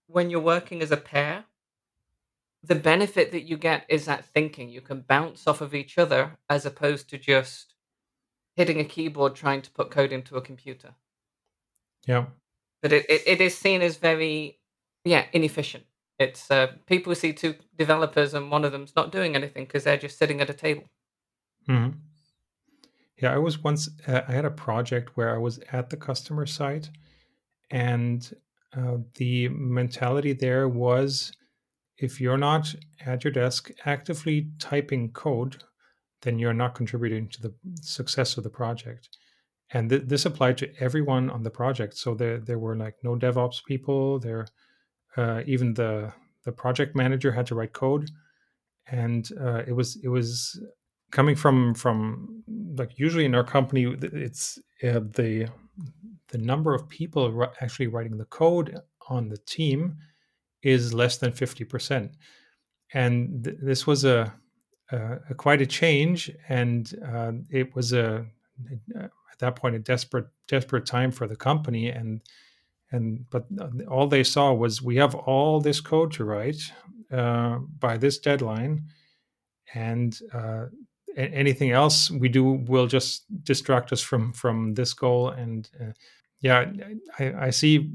when 0.06 0.30
you're 0.30 0.40
working 0.54 0.80
as 0.80 0.90
a 0.90 0.96
pair, 0.96 1.44
the 2.66 2.74
benefit 2.74 3.32
that 3.32 3.42
you 3.42 3.56
get 3.56 3.84
is 3.88 4.06
that 4.06 4.24
thinking. 4.24 4.68
You 4.68 4.80
can 4.80 5.00
bounce 5.00 5.46
off 5.46 5.60
of 5.60 5.74
each 5.74 5.98
other 5.98 6.38
as 6.48 6.64
opposed 6.64 7.10
to 7.10 7.18
just 7.18 7.74
hitting 8.56 8.80
a 8.80 8.84
keyboard 8.84 9.34
trying 9.34 9.62
to 9.62 9.70
put 9.70 9.90
code 9.90 10.12
into 10.12 10.36
a 10.36 10.40
computer. 10.40 10.94
Yeah. 12.06 12.26
But 12.82 12.92
it, 12.92 13.06
it, 13.08 13.22
it 13.26 13.40
is 13.40 13.56
seen 13.56 13.82
as 13.82 13.96
very, 13.96 14.60
yeah, 15.04 15.26
inefficient. 15.32 15.84
It's 16.18 16.50
uh, 16.50 16.68
people 16.86 17.14
see 17.14 17.32
two 17.32 17.56
developers 17.76 18.34
and 18.34 18.50
one 18.50 18.64
of 18.64 18.72
them's 18.72 18.94
not 18.94 19.12
doing 19.12 19.34
anything 19.34 19.64
because 19.64 19.84
they're 19.84 19.96
just 19.96 20.18
sitting 20.18 20.40
at 20.40 20.50
a 20.50 20.54
table. 20.54 20.84
hmm 21.66 21.88
Yeah. 23.20 23.34
I 23.34 23.38
was 23.38 23.62
once, 23.62 23.90
uh, 24.06 24.22
I 24.28 24.32
had 24.32 24.44
a 24.44 24.50
project 24.50 25.16
where 25.16 25.34
I 25.34 25.38
was 25.38 25.58
at 25.72 25.90
the 25.90 25.96
customer 25.96 26.46
site, 26.46 26.90
and 27.70 28.34
uh, 28.76 28.98
the 29.16 29.48
mentality 29.48 30.32
there 30.32 30.68
was 30.68 31.32
if 31.98 32.20
you're 32.20 32.38
not 32.38 32.74
at 33.04 33.24
your 33.24 33.32
desk 33.32 33.70
actively 33.84 34.48
typing 34.58 35.12
code, 35.12 35.62
then 36.22 36.38
you're 36.38 36.54
not 36.54 36.74
contributing 36.74 37.28
to 37.28 37.42
the 37.42 37.54
success 37.82 38.36
of 38.36 38.44
the 38.44 38.50
project. 38.50 39.08
And 39.70 39.90
th- 39.90 40.02
this 40.06 40.26
applied 40.26 40.58
to 40.58 40.70
everyone 40.80 41.30
on 41.30 41.42
the 41.42 41.50
project. 41.50 41.96
So 41.96 42.14
there, 42.14 42.38
there 42.38 42.58
were 42.58 42.76
like 42.76 42.96
no 43.02 43.16
DevOps 43.16 43.64
people. 43.64 44.18
There, 44.18 44.46
uh, 45.16 45.42
even 45.46 45.74
the 45.74 46.12
the 46.44 46.52
project 46.52 46.94
manager 46.94 47.32
had 47.32 47.46
to 47.46 47.54
write 47.54 47.72
code, 47.72 48.10
and 48.90 49.26
uh, 49.40 49.62
it 49.66 49.72
was 49.72 49.96
it 50.02 50.08
was 50.08 50.60
coming 51.10 51.36
from 51.36 51.74
from 51.74 52.42
like 52.76 52.98
usually 52.98 53.24
in 53.24 53.34
our 53.34 53.44
company, 53.44 53.86
it's 54.02 54.58
uh, 54.82 55.00
the 55.00 55.48
the 56.28 56.38
number 56.38 56.74
of 56.74 56.88
people 56.88 57.46
actually 57.60 57.86
writing 57.86 58.18
the 58.18 58.24
code 58.26 58.78
on 59.08 59.28
the 59.28 59.38
team 59.46 59.96
is 60.64 60.94
less 60.94 61.18
than 61.18 61.32
fifty 61.32 61.64
percent. 61.64 62.16
And 62.92 63.44
th- 63.44 63.56
this 63.60 63.86
was 63.86 64.04
a, 64.04 64.34
a, 64.90 65.18
a 65.30 65.34
quite 65.34 65.62
a 65.62 65.66
change, 65.66 66.30
and 66.48 66.92
uh, 67.06 67.32
it 67.50 67.74
was 67.74 67.92
a 67.92 68.26
at 68.96 69.38
that 69.38 69.56
point 69.56 69.76
a 69.76 69.78
desperate 69.78 70.26
desperate 70.48 70.86
time 70.86 71.10
for 71.10 71.26
the 71.26 71.36
company, 71.36 71.88
and 71.88 72.20
and 72.90 73.24
but 73.30 73.46
all 73.88 74.06
they 74.06 74.24
saw 74.24 74.52
was 74.52 74.82
we 74.82 74.96
have 74.96 75.14
all 75.14 75.60
this 75.60 75.80
code 75.80 76.12
to 76.12 76.24
write 76.24 76.60
uh, 77.10 77.58
by 77.78 77.96
this 77.96 78.18
deadline, 78.18 78.84
and 79.74 80.18
uh, 80.32 80.66
anything 81.16 81.70
else 81.70 82.10
we 82.10 82.28
do 82.28 82.44
will 82.44 82.86
just 82.86 83.24
distract 83.44 83.92
us 83.92 84.00
from 84.00 84.32
from 84.32 84.74
this 84.74 84.92
goal 84.94 85.28
and 85.28 85.70
uh, 85.80 85.92
yeah 86.40 86.70
I, 87.18 87.46
I 87.46 87.50
see 87.50 87.90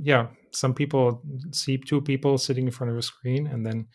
yeah 0.00 0.28
some 0.52 0.74
people 0.74 1.22
see 1.52 1.76
two 1.78 2.00
people 2.00 2.38
sitting 2.38 2.66
in 2.66 2.70
front 2.72 2.90
of 2.90 2.98
a 2.98 3.02
screen 3.02 3.46
and 3.46 3.64
then 3.64 3.86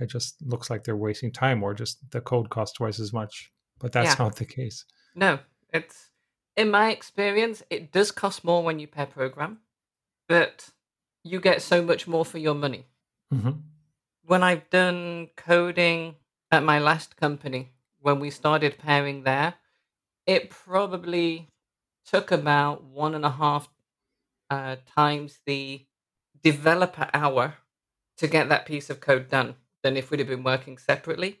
it 0.00 0.06
just 0.08 0.40
looks 0.42 0.70
like 0.70 0.82
they're 0.84 0.96
wasting 0.96 1.32
time 1.32 1.62
or 1.62 1.74
just 1.74 1.98
the 2.10 2.20
code 2.20 2.48
costs 2.50 2.76
twice 2.76 2.98
as 3.00 3.12
much 3.12 3.52
but 3.78 3.92
that's 3.92 4.18
Yeah. 4.18 4.24
not 4.24 4.36
the 4.36 4.44
case 4.44 4.84
No, 5.14 5.40
it's 5.72 6.10
in 6.56 6.70
my 6.70 6.90
experience, 6.90 7.62
it 7.70 7.92
does 7.92 8.10
cost 8.12 8.44
more 8.44 8.62
when 8.62 8.78
you 8.78 8.86
pair 8.86 9.06
program, 9.06 9.60
but 10.28 10.70
you 11.24 11.40
get 11.40 11.62
so 11.62 11.82
much 11.82 12.06
more 12.06 12.24
for 12.24 12.38
your 12.38 12.54
money. 12.54 12.86
hmm 13.30 13.50
When 14.22 14.42
I've 14.42 14.68
done 14.70 15.30
coding 15.36 16.16
at 16.50 16.62
my 16.62 16.78
last 16.78 17.16
company, 17.16 17.72
when 18.00 18.20
we 18.20 18.30
started 18.30 18.78
pairing 18.78 19.24
there, 19.24 19.54
it 20.26 20.50
probably 20.50 21.48
took 22.04 22.30
about 22.30 22.84
one 22.84 23.14
and 23.14 23.24
a 23.24 23.30
half 23.30 23.68
uh, 24.50 24.76
times 24.86 25.40
the 25.46 25.86
developer 26.42 27.08
hour 27.12 27.54
to 28.18 28.28
get 28.28 28.48
that 28.48 28.66
piece 28.66 28.90
of 28.90 29.00
code 29.00 29.28
done 29.28 29.56
than 29.82 29.96
if 29.96 30.10
we'd 30.10 30.20
have 30.20 30.28
been 30.28 30.44
working 30.44 30.78
separately. 30.78 31.40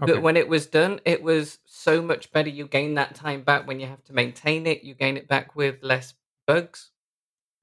okay 0.00 0.12
But 0.12 0.22
when 0.22 0.36
it 0.36 0.48
was 0.48 0.66
done, 0.66 1.00
it 1.04 1.22
was 1.22 1.58
so 1.66 2.02
much 2.02 2.32
better. 2.32 2.48
You 2.48 2.66
gain 2.66 2.94
that 2.94 3.14
time 3.14 3.42
back 3.42 3.66
when 3.66 3.80
you 3.80 3.86
have 3.86 4.04
to 4.04 4.12
maintain 4.12 4.66
it. 4.66 4.84
You 4.84 4.94
gain 4.94 5.16
it 5.16 5.28
back 5.28 5.56
with 5.56 5.82
less 5.82 6.14
bugs. 6.46 6.90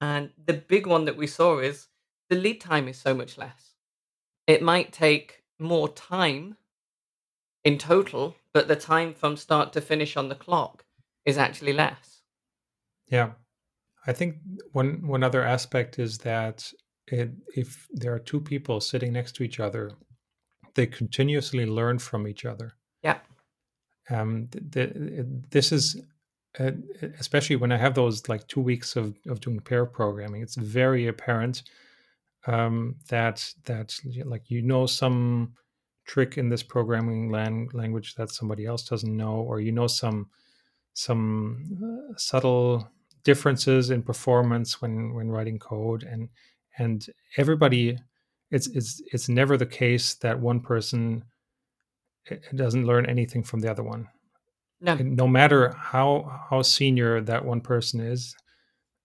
And 0.00 0.30
the 0.44 0.54
big 0.54 0.86
one 0.86 1.04
that 1.04 1.16
we 1.16 1.26
saw 1.26 1.58
is 1.58 1.88
the 2.28 2.36
lead 2.36 2.60
time 2.60 2.88
is 2.88 2.98
so 2.98 3.14
much 3.14 3.38
less. 3.38 3.74
It 4.46 4.62
might 4.62 4.92
take 4.92 5.44
more 5.58 5.88
time 5.88 6.56
in 7.64 7.78
total, 7.78 8.34
but 8.52 8.66
the 8.68 8.76
time 8.76 9.14
from 9.14 9.36
start 9.36 9.72
to 9.72 9.80
finish 9.80 10.16
on 10.16 10.28
the 10.28 10.34
clock 10.34 10.84
is 11.24 11.38
actually 11.38 11.72
less. 11.72 12.22
yeah 13.08 13.32
i 14.06 14.12
think 14.12 14.36
one 14.72 15.06
one 15.06 15.22
other 15.22 15.42
aspect 15.42 15.98
is 15.98 16.18
that 16.18 16.72
it, 17.08 17.30
if 17.56 17.86
there 17.92 18.14
are 18.14 18.18
two 18.18 18.40
people 18.40 18.80
sitting 18.80 19.12
next 19.12 19.32
to 19.36 19.42
each 19.42 19.60
other 19.60 19.90
they 20.74 20.86
continuously 20.86 21.66
learn 21.66 21.98
from 21.98 22.26
each 22.26 22.44
other 22.44 22.72
Yeah. 23.02 23.18
um 24.10 24.48
th- 24.72 24.92
th- 24.94 25.26
this 25.50 25.72
is 25.72 26.00
uh, 26.60 26.72
especially 27.18 27.56
when 27.56 27.72
i 27.72 27.76
have 27.78 27.94
those 27.94 28.28
like 28.28 28.46
two 28.46 28.60
weeks 28.60 28.96
of, 28.96 29.16
of 29.28 29.40
doing 29.40 29.60
pair 29.60 29.84
programming 29.86 30.42
it's 30.42 30.56
very 30.56 31.06
apparent 31.08 31.62
um 32.46 32.96
that 33.08 33.52
that 33.64 33.94
like 34.24 34.50
you 34.50 34.62
know 34.62 34.86
some 34.86 35.54
trick 36.04 36.36
in 36.36 36.48
this 36.48 36.62
programming 36.64 37.30
lang- 37.30 37.70
language 37.72 38.14
that 38.16 38.28
somebody 38.30 38.66
else 38.66 38.82
doesn't 38.88 39.16
know 39.16 39.34
or 39.36 39.60
you 39.60 39.70
know 39.72 39.86
some 39.86 40.28
some 40.94 41.64
uh, 41.82 42.14
subtle 42.16 42.88
differences 43.24 43.90
in 43.90 44.02
performance 44.02 44.80
when 44.80 45.14
when 45.14 45.30
writing 45.30 45.58
code 45.58 46.02
and 46.02 46.28
and 46.78 47.06
everybody 47.36 47.98
it's 48.50 48.66
it's 48.68 49.02
it's 49.12 49.28
never 49.28 49.56
the 49.56 49.66
case 49.66 50.14
that 50.14 50.40
one 50.40 50.60
person 50.60 51.24
uh, 52.30 52.36
doesn't 52.54 52.86
learn 52.86 53.06
anything 53.06 53.42
from 53.42 53.60
the 53.60 53.70
other 53.70 53.82
one. 53.82 54.08
No. 54.80 54.96
no 54.96 55.28
matter 55.28 55.72
how 55.78 56.42
how 56.50 56.62
senior 56.62 57.20
that 57.20 57.44
one 57.44 57.60
person 57.60 58.00
is 58.00 58.34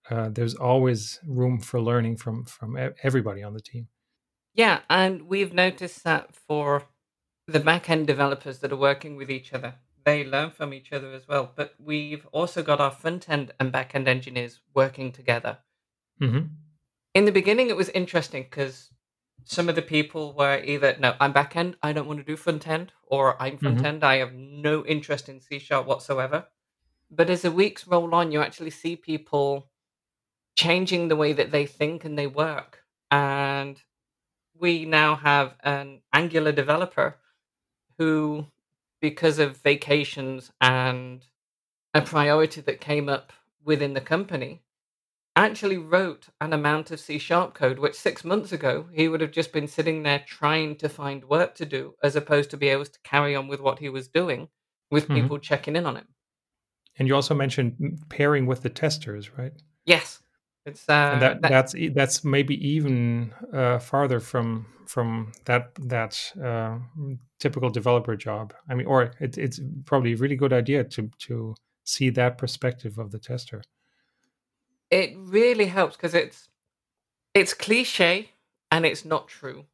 uh, 0.09 0.29
there's 0.29 0.55
always 0.55 1.19
room 1.25 1.59
for 1.59 1.81
learning 1.81 2.17
from 2.17 2.45
from 2.45 2.77
everybody 3.03 3.43
on 3.43 3.53
the 3.53 3.61
team. 3.61 3.87
Yeah, 4.53 4.79
and 4.89 5.23
we've 5.23 5.53
noticed 5.53 6.03
that 6.03 6.35
for 6.35 6.83
the 7.47 7.59
back 7.59 7.89
end 7.89 8.07
developers 8.07 8.59
that 8.59 8.71
are 8.71 8.77
working 8.77 9.15
with 9.15 9.29
each 9.29 9.53
other, 9.53 9.75
they 10.07 10.23
learn 10.23 10.51
from 10.51 10.73
each 10.73 10.93
other 10.93 11.11
as 11.11 11.27
well. 11.27 11.51
But 11.53 11.75
we've 11.77 12.25
also 12.31 12.63
got 12.63 12.79
our 12.79 12.91
front 12.91 13.29
end 13.29 13.53
and 13.59 13.73
back 13.73 13.93
end 13.93 14.07
engineers 14.07 14.61
working 14.73 15.11
together. 15.11 15.59
hmm 16.19 16.45
In 17.13 17.25
the 17.25 17.31
beginning, 17.39 17.69
it 17.69 17.75
was 17.75 17.89
interesting 17.89 18.43
because 18.43 18.89
some 19.43 19.69
of 19.69 19.75
the 19.75 19.81
people 19.95 20.33
were 20.33 20.63
either, 20.63 20.95
no, 20.99 21.15
I'm 21.19 21.33
back 21.33 21.55
end, 21.55 21.75
I 21.83 21.91
don't 21.93 22.07
want 22.07 22.19
to 22.19 22.31
do 22.31 22.37
front 22.37 22.67
end, 22.67 22.93
or 23.15 23.41
I'm 23.41 23.57
front 23.57 23.79
Mhm. 23.79 23.85
end, 23.89 24.03
I 24.03 24.15
have 24.23 24.33
no 24.33 24.85
interest 24.85 25.29
in 25.29 25.41
C 25.41 25.59
sharp 25.59 25.85
whatsoever. 25.87 26.47
But 27.09 27.29
as 27.29 27.41
the 27.41 27.51
weeks 27.51 27.87
roll 27.87 28.15
on, 28.15 28.31
you 28.31 28.41
actually 28.41 28.71
see 28.71 28.95
people 28.95 29.69
changing 30.55 31.07
the 31.07 31.15
way 31.23 31.33
that 31.33 31.51
they 31.51 31.65
think 31.65 32.05
and 32.05 32.17
they 32.17 32.27
work. 32.27 32.83
And 33.11 33.81
we 34.53 34.85
now 34.85 35.15
have 35.15 35.55
an 35.63 36.01
Angular 36.13 36.53
developer 36.53 37.19
who, 37.97 38.47
because 39.01 39.39
of 39.39 39.57
vacations 39.57 40.51
and 40.61 41.25
a 41.93 42.01
priority 42.01 42.61
that 42.61 42.81
came 42.81 43.09
up 43.09 43.31
within 43.63 43.93
the 43.93 44.01
company, 44.01 44.61
actually 45.35 45.77
wrote 45.77 46.27
an 46.41 46.51
amount 46.53 46.89
of 46.91 46.99
C 46.99 47.17
sharp 47.19 47.53
code, 47.53 47.77
which 47.79 47.95
six 47.95 48.23
months 48.25 48.51
ago 48.51 48.87
he 48.91 49.07
would 49.07 49.21
have 49.21 49.31
just 49.31 49.51
been 49.53 49.67
sitting 49.67 50.03
there 50.03 50.23
trying 50.27 50.75
to 50.77 50.89
find 50.89 51.23
work 51.25 51.53
to 51.55 51.65
do, 51.65 51.93
as 52.03 52.15
opposed 52.15 52.49
to 52.51 52.57
be 52.57 52.69
able 52.69 52.85
to 52.85 52.99
carry 53.03 53.35
on 53.35 53.47
with 53.47 53.59
what 53.61 53.79
he 53.79 53.89
was 53.89 54.07
doing 54.07 54.49
with 54.89 55.07
Mhm. 55.07 55.13
people 55.15 55.37
checking 55.39 55.75
in 55.75 55.85
on 55.85 55.97
him. 55.97 56.07
and 56.99 57.07
you 57.07 57.13
also 57.13 57.35
mentioned 57.35 57.75
pairing 58.09 58.47
with 58.47 58.63
the 58.63 58.69
testers 58.71 59.37
right 59.37 59.53
Yes. 59.85 60.23
It's 60.67 60.87
uh, 60.89 61.17
that, 61.19 61.41
that- 61.41 61.49
that's 61.49 61.75
that's 61.93 62.23
maybe 62.23 62.55
even 62.67 63.33
uh, 63.53 63.79
farther 63.79 64.19
from 64.19 64.65
from 64.85 65.31
that 65.45 65.73
that 65.75 66.13
uh, 66.43 66.77
typical 67.39 67.69
developer 67.69 68.15
job. 68.15 68.53
I 68.69 68.75
mean, 68.75 68.87
or 68.87 69.11
it, 69.19 69.37
it's 69.37 69.59
probably 69.85 70.13
a 70.13 70.17
really 70.17 70.35
good 70.35 70.53
idea 70.53 70.83
to 70.83 71.09
to 71.27 71.55
see 71.83 72.09
that 72.11 72.37
perspective 72.37 72.97
of 72.97 73.11
the 73.11 73.19
tester. 73.19 73.61
it 74.89 75.13
really 75.17 75.65
helps 75.67 75.95
because 75.97 76.13
it's 76.13 76.49
it's 77.33 77.53
cliche 77.53 78.31
and 78.71 78.85
it's 78.85 79.03
not 79.05 79.27
true 79.27 79.65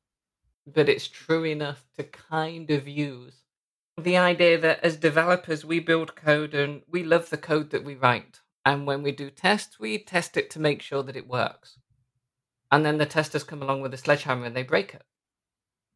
but 0.65 0.89
it's 0.89 1.07
true 1.07 1.43
enough 1.43 1.85
to 1.97 2.03
kind 2.03 2.71
of 2.71 2.87
use 2.87 3.37
the 3.97 4.17
idea 4.17 4.57
that 4.59 4.79
as 4.83 4.97
developers 4.97 5.63
we 5.65 5.79
build 5.79 6.15
code 6.15 6.53
and 6.55 6.81
we 6.87 7.03
love 7.03 7.29
the 7.29 7.37
code 7.37 7.69
that 7.71 7.83
we 7.83 7.95
write 7.95 8.41
and 8.65 8.87
when 8.87 9.03
we 9.03 9.11
do 9.11 9.29
tests 9.29 9.79
we 9.79 9.97
test 9.99 10.37
it 10.37 10.49
to 10.51 10.59
make 10.59 10.81
sure 10.81 11.03
that 11.03 11.15
it 11.17 11.27
works. 11.27 11.77
And 12.71 12.85
then 12.85 12.97
the 12.97 13.05
testers 13.05 13.43
come 13.43 13.61
along 13.61 13.81
with 13.81 13.93
a 13.93 13.97
sledgehammer 13.97 14.45
and 14.45 14.55
they 14.55 14.63
break 14.63 14.93
it. 14.93 15.03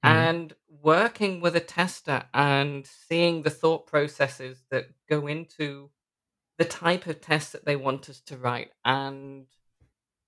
Mhm. 0.05 0.09
and 0.09 0.55
working 0.69 1.41
with 1.41 1.55
a 1.55 1.59
tester 1.59 2.27
and 2.33 2.85
seeing 2.87 3.41
the 3.41 3.49
thought 3.49 3.87
processes 3.87 4.63
that 4.69 4.87
go 5.09 5.27
into 5.27 5.91
the 6.57 6.65
type 6.65 7.07
of 7.07 7.21
tests 7.21 7.51
that 7.53 7.65
they 7.65 7.75
want 7.75 8.09
us 8.09 8.21
to 8.21 8.37
write 8.37 8.71
and 8.85 9.47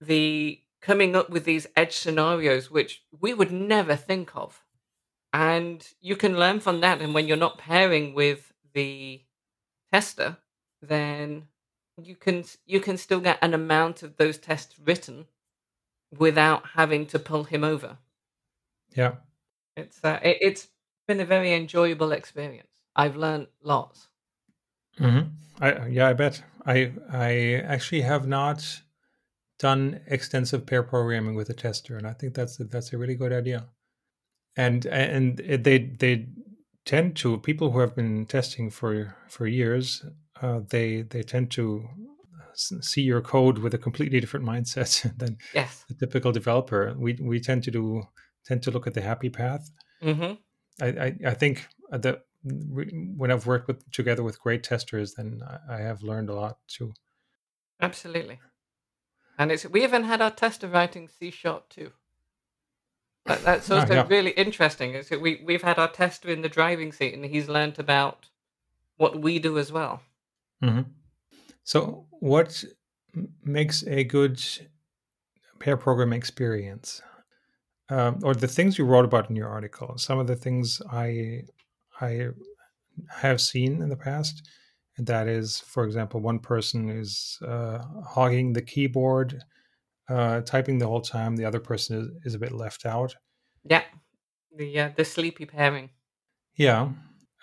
the 0.01 0.61
coming 0.81 1.15
up 1.15 1.29
with 1.29 1.45
these 1.45 1.67
edge 1.75 1.95
scenarios 1.97 2.71
which 2.71 3.03
we 3.11 3.33
would 3.33 3.51
never 3.51 3.95
think 3.95 4.35
of. 4.35 4.63
And 5.33 5.87
you 6.01 6.15
can 6.15 6.39
learn 6.39 6.59
from 6.61 6.81
that. 6.81 7.01
And 7.01 7.13
when 7.13 7.27
you're 7.27 7.37
not 7.37 7.57
pairing 7.59 8.13
with 8.15 8.53
the 8.73 9.23
tester 9.93 10.37
then 10.81 11.47
you 12.05 12.15
can 12.15 12.43
you 12.65 12.79
can 12.79 12.97
still 12.97 13.19
get 13.19 13.37
an 13.41 13.53
amount 13.53 14.03
of 14.03 14.17
those 14.17 14.37
tests 14.37 14.75
written 14.79 15.25
without 16.17 16.69
having 16.73 17.05
to 17.05 17.19
pull 17.19 17.43
him 17.45 17.63
over 17.63 17.97
Yeah, 18.95 19.15
it's 19.75 19.99
uh, 20.03 20.19
it, 20.23 20.37
it's 20.41 20.67
been 21.07 21.19
a 21.19 21.25
very 21.25 21.53
enjoyable 21.53 22.11
experience 22.11 22.81
i've 22.95 23.15
learned 23.15 23.47
lots 23.63 24.07
hmm 24.97 25.19
I 25.61 25.87
yeah, 25.87 26.07
I 26.07 26.13
bet. 26.13 26.43
I 26.65 26.93
I 27.11 27.63
actually 27.65 28.01
have 28.01 28.27
not 28.27 28.81
done 29.57 30.01
extensive 30.07 30.65
pair 30.65 30.83
programming 30.83 31.35
with 31.35 31.49
a 31.49 31.53
tester, 31.53 31.97
and 31.97 32.07
I 32.07 32.13
think 32.13 32.33
that's 32.33 32.59
a, 32.59 32.63
that's 32.63 32.93
a 32.93 32.97
really 32.97 33.15
good 33.15 33.33
idea. 33.33 33.67
And 34.55 34.85
and 34.85 35.37
they 35.37 35.79
they 35.79 36.27
tend 36.85 37.15
to 37.17 37.37
people 37.37 37.71
who 37.71 37.79
have 37.79 37.95
been 37.95 38.25
testing 38.25 38.69
for 38.69 39.15
for 39.27 39.47
years. 39.47 40.05
Uh, 40.41 40.61
they 40.69 41.01
they 41.01 41.23
tend 41.23 41.51
to 41.51 41.87
see 42.53 43.01
your 43.01 43.21
code 43.21 43.57
with 43.57 43.73
a 43.73 43.77
completely 43.77 44.19
different 44.19 44.45
mindset 44.45 44.91
than 45.17 45.37
yes 45.53 45.85
the 45.87 45.95
typical 45.95 46.31
developer. 46.31 46.95
We 46.97 47.17
we 47.21 47.39
tend 47.39 47.63
to 47.63 47.71
do 47.71 48.03
tend 48.45 48.63
to 48.63 48.71
look 48.71 48.87
at 48.87 48.93
the 48.93 49.01
happy 49.01 49.29
path. 49.29 49.69
hmm 50.01 50.33
I 50.81 50.87
I, 50.87 51.17
I 51.27 51.33
think 51.33 51.67
that 51.91 52.23
when 52.43 53.31
I've 53.31 53.45
worked 53.45 53.67
with 53.67 53.89
together 53.91 54.23
with 54.23 54.39
great 54.39 54.63
testers, 54.63 55.13
then 55.15 55.41
I, 55.69 55.79
have 55.79 56.01
learned 56.01 56.29
a 56.29 56.33
lot 56.33 56.57
too. 56.67 56.93
Absolutely. 57.81 58.39
And 59.37 59.51
it's 59.51 59.65
we 59.65 59.83
even 59.83 60.03
had 60.03 60.21
our 60.21 60.31
tester 60.31 60.67
writing 60.67 61.09
C 61.09 61.31
sharp 61.31 61.69
too. 61.69 61.91
That, 63.25 63.43
that's 63.43 63.69
Ah, 63.71 63.81
also 63.81 63.95
yeah. 63.95 64.07
really 64.07 64.31
interesting. 64.31 64.93
Is 64.93 65.09
that 65.09 65.21
we 65.21 65.41
we've 65.45 65.63
had 65.63 65.77
our 65.77 65.91
tester 65.91 66.29
in 66.29 66.41
the 66.41 66.49
driving 66.49 66.91
seat 66.91 67.13
and 67.13 67.25
he's 67.25 67.49
learned 67.49 67.77
about 67.79 68.27
what 68.97 69.21
we 69.21 69.39
do 69.39 69.57
as 69.57 69.71
well. 69.71 70.01
Hmm 70.61 70.81
So, 71.63 72.07
what 72.11 72.63
makes 73.43 73.83
a 73.87 74.03
good 74.03 74.41
pair 75.59 75.77
programming 75.77 76.17
experience, 76.17 77.01
um, 77.89 78.19
or 78.23 78.33
the 78.33 78.47
things 78.47 78.77
you 78.77 78.85
wrote 78.85 79.05
about 79.05 79.29
in 79.29 79.35
your 79.35 79.49
article? 79.49 79.97
Some 79.97 80.19
of 80.19 80.27
the 80.27 80.35
things 80.35 80.81
I 80.91 81.43
I 82.01 82.29
have 83.09 83.41
seen 83.41 83.81
in 83.81 83.89
the 83.89 83.95
past, 83.97 84.47
and 84.97 85.07
that 85.07 85.27
is, 85.27 85.59
for 85.59 85.85
example, 85.85 86.19
one 86.21 86.39
person 86.39 86.89
is 86.89 87.37
uh, 87.45 87.79
hogging 88.05 88.53
the 88.53 88.61
keyboard, 88.61 89.41
uh, 90.09 90.41
typing 90.41 90.77
the 90.77 90.87
whole 90.87 91.01
time. 91.01 91.35
The 91.35 91.45
other 91.45 91.59
person 91.59 91.99
is, 91.99 92.07
is 92.25 92.35
a 92.35 92.39
bit 92.39 92.51
left 92.51 92.85
out. 92.85 93.15
Yeah. 93.63 93.83
The 94.55 94.79
uh, 94.79 94.89
the 94.95 95.05
sleepy 95.05 95.45
pairing. 95.45 95.91
Yeah. 96.55 96.89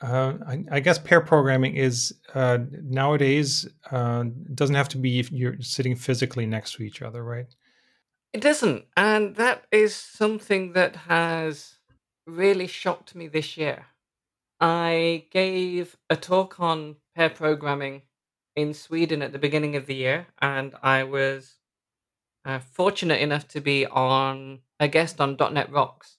Uh, 0.02 0.34
I, 0.46 0.64
I, 0.72 0.80
guess 0.80 0.98
pair 0.98 1.22
programming 1.22 1.76
is 1.76 2.14
uh, 2.34 2.58
nowadays 2.82 3.66
uh, 3.90 4.24
doesn't 4.54 4.74
have 4.74 4.90
to 4.90 4.98
be 4.98 5.18
if 5.18 5.32
you're 5.32 5.56
sitting 5.60 5.96
physically 5.96 6.44
next 6.44 6.74
to 6.74 6.82
each 6.82 7.00
other, 7.00 7.24
right? 7.24 7.46
It 8.34 8.42
doesn't, 8.42 8.84
and 8.94 9.36
that 9.36 9.64
is 9.72 9.94
something 9.94 10.74
that 10.74 10.96
has 10.96 11.76
really 12.26 12.66
shocked 12.66 13.14
me 13.14 13.26
this 13.26 13.56
year. 13.56 13.86
I 14.60 15.26
gave 15.30 15.96
a 16.10 16.16
talk 16.16 16.60
on 16.60 16.96
pair 17.14 17.30
programming 17.30 18.02
in 18.54 18.74
Sweden 18.74 19.22
at 19.22 19.32
the 19.32 19.38
beginning 19.38 19.76
of 19.76 19.86
the 19.86 19.94
year, 19.94 20.26
and 20.42 20.74
I 20.82 21.04
was 21.04 21.54
uh, 22.44 22.58
fortunate 22.58 23.20
enough 23.20 23.48
to 23.48 23.62
be 23.62 23.86
on 23.86 24.60
a 24.78 24.88
guest 24.88 25.22
on 25.22 25.36
.NET 25.38 25.72
Rocks 25.72 26.18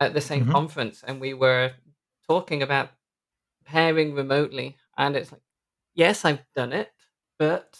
at 0.00 0.14
the 0.14 0.22
same 0.22 0.46
hmm 0.46 0.52
conference, 0.52 1.04
and 1.06 1.20
we 1.20 1.34
were 1.34 1.72
talking 2.26 2.62
about 2.62 2.90
pairing 3.64 4.14
remotely, 4.14 4.76
and 4.96 5.16
it's 5.16 5.32
like, 5.32 5.42
yes, 5.94 6.24
I've 6.24 6.44
done 6.54 6.72
it, 6.72 6.92
but 7.38 7.78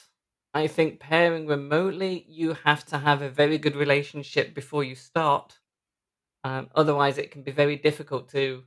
I 0.52 0.68
think 0.68 1.00
pairing 1.00 1.46
remotely, 1.46 2.24
you 2.28 2.56
have 2.64 2.86
to 2.86 2.98
have 2.98 3.22
a 3.22 3.28
very 3.28 3.58
good 3.58 3.74
relationship 3.74 4.54
before 4.54 4.84
you 4.84 4.94
start. 4.94 5.58
Um, 6.44 6.68
otherwise, 6.74 7.18
it 7.18 7.30
can 7.30 7.42
be 7.42 7.50
very 7.50 7.76
difficult 7.76 8.28
to 8.30 8.62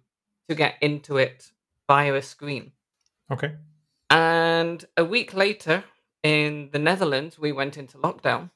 to 0.49 0.55
get 0.55 0.75
into 0.81 1.17
it 1.17 1.51
via 1.87 2.13
a 2.13 2.21
screen. 2.21 2.71
Okay. 3.31 3.55
And 4.09 4.85
a 4.95 5.03
week 5.03 5.33
later, 5.33 5.83
in 6.23 6.69
the 6.71 6.79
Netherlands, 6.79 7.37
we 7.37 7.51
went 7.51 7.77
into 7.77 7.97
lockdown, 7.97 8.51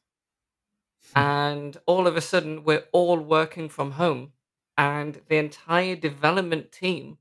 and 1.16 1.78
all 1.86 2.08
of 2.08 2.16
a 2.16 2.22
sudden, 2.22 2.64
we're 2.64 2.86
all 2.92 3.20
working 3.20 3.70
from 3.70 3.92
home, 3.92 4.34
and 4.78 5.22
the 5.28 5.38
entire 5.38 5.96
development 5.96 6.72
team 6.72 7.18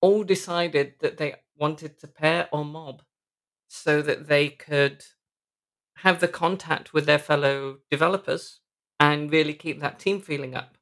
all 0.00 0.24
decided 0.24 0.94
that 1.00 1.16
they 1.16 1.34
wanted 1.56 1.98
to 2.00 2.06
pair 2.06 2.48
or 2.52 2.64
mob 2.64 3.02
so 3.68 4.02
that 4.02 4.28
they 4.28 4.48
could 4.48 5.04
have 5.96 6.20
the 6.20 6.28
contact 6.28 6.92
with 6.92 7.06
their 7.06 7.18
fellow 7.18 7.78
developers 7.90 8.60
and 9.00 9.30
really 9.30 9.54
keep 9.54 9.80
that 9.80 9.98
team 9.98 10.20
feeling 10.20 10.54
up. 10.54 10.76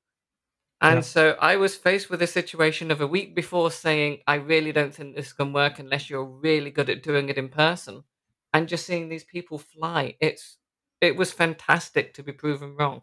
And 0.81 0.97
Yeah. 0.97 1.01
so 1.03 1.37
I 1.41 1.57
was 1.57 1.77
faced 1.77 2.11
with 2.11 2.21
a 2.21 2.27
situation 2.27 2.91
of 2.91 3.01
a 3.01 3.07
week 3.07 3.35
before 3.35 3.71
saying, 3.71 4.23
I 4.27 4.35
really 4.35 4.73
don't 4.73 4.95
think 4.95 5.15
this 5.15 5.33
can 5.33 5.53
work 5.53 5.79
unless 5.79 6.11
you're 6.11 6.25
really 6.25 6.71
good 6.71 6.91
at 6.91 7.03
doing 7.03 7.29
it 7.29 7.39
in 7.39 7.49
person. 7.49 8.05
And 8.53 8.69
just 8.69 8.87
seeing 8.87 9.09
these 9.09 9.25
people 9.25 9.59
fly, 9.59 10.17
it's 10.21 10.59
it 11.01 11.17
was 11.17 11.33
fantastic 11.33 12.15
to 12.15 12.23
be 12.23 12.33
proven 12.33 12.77
wrong. 12.77 13.03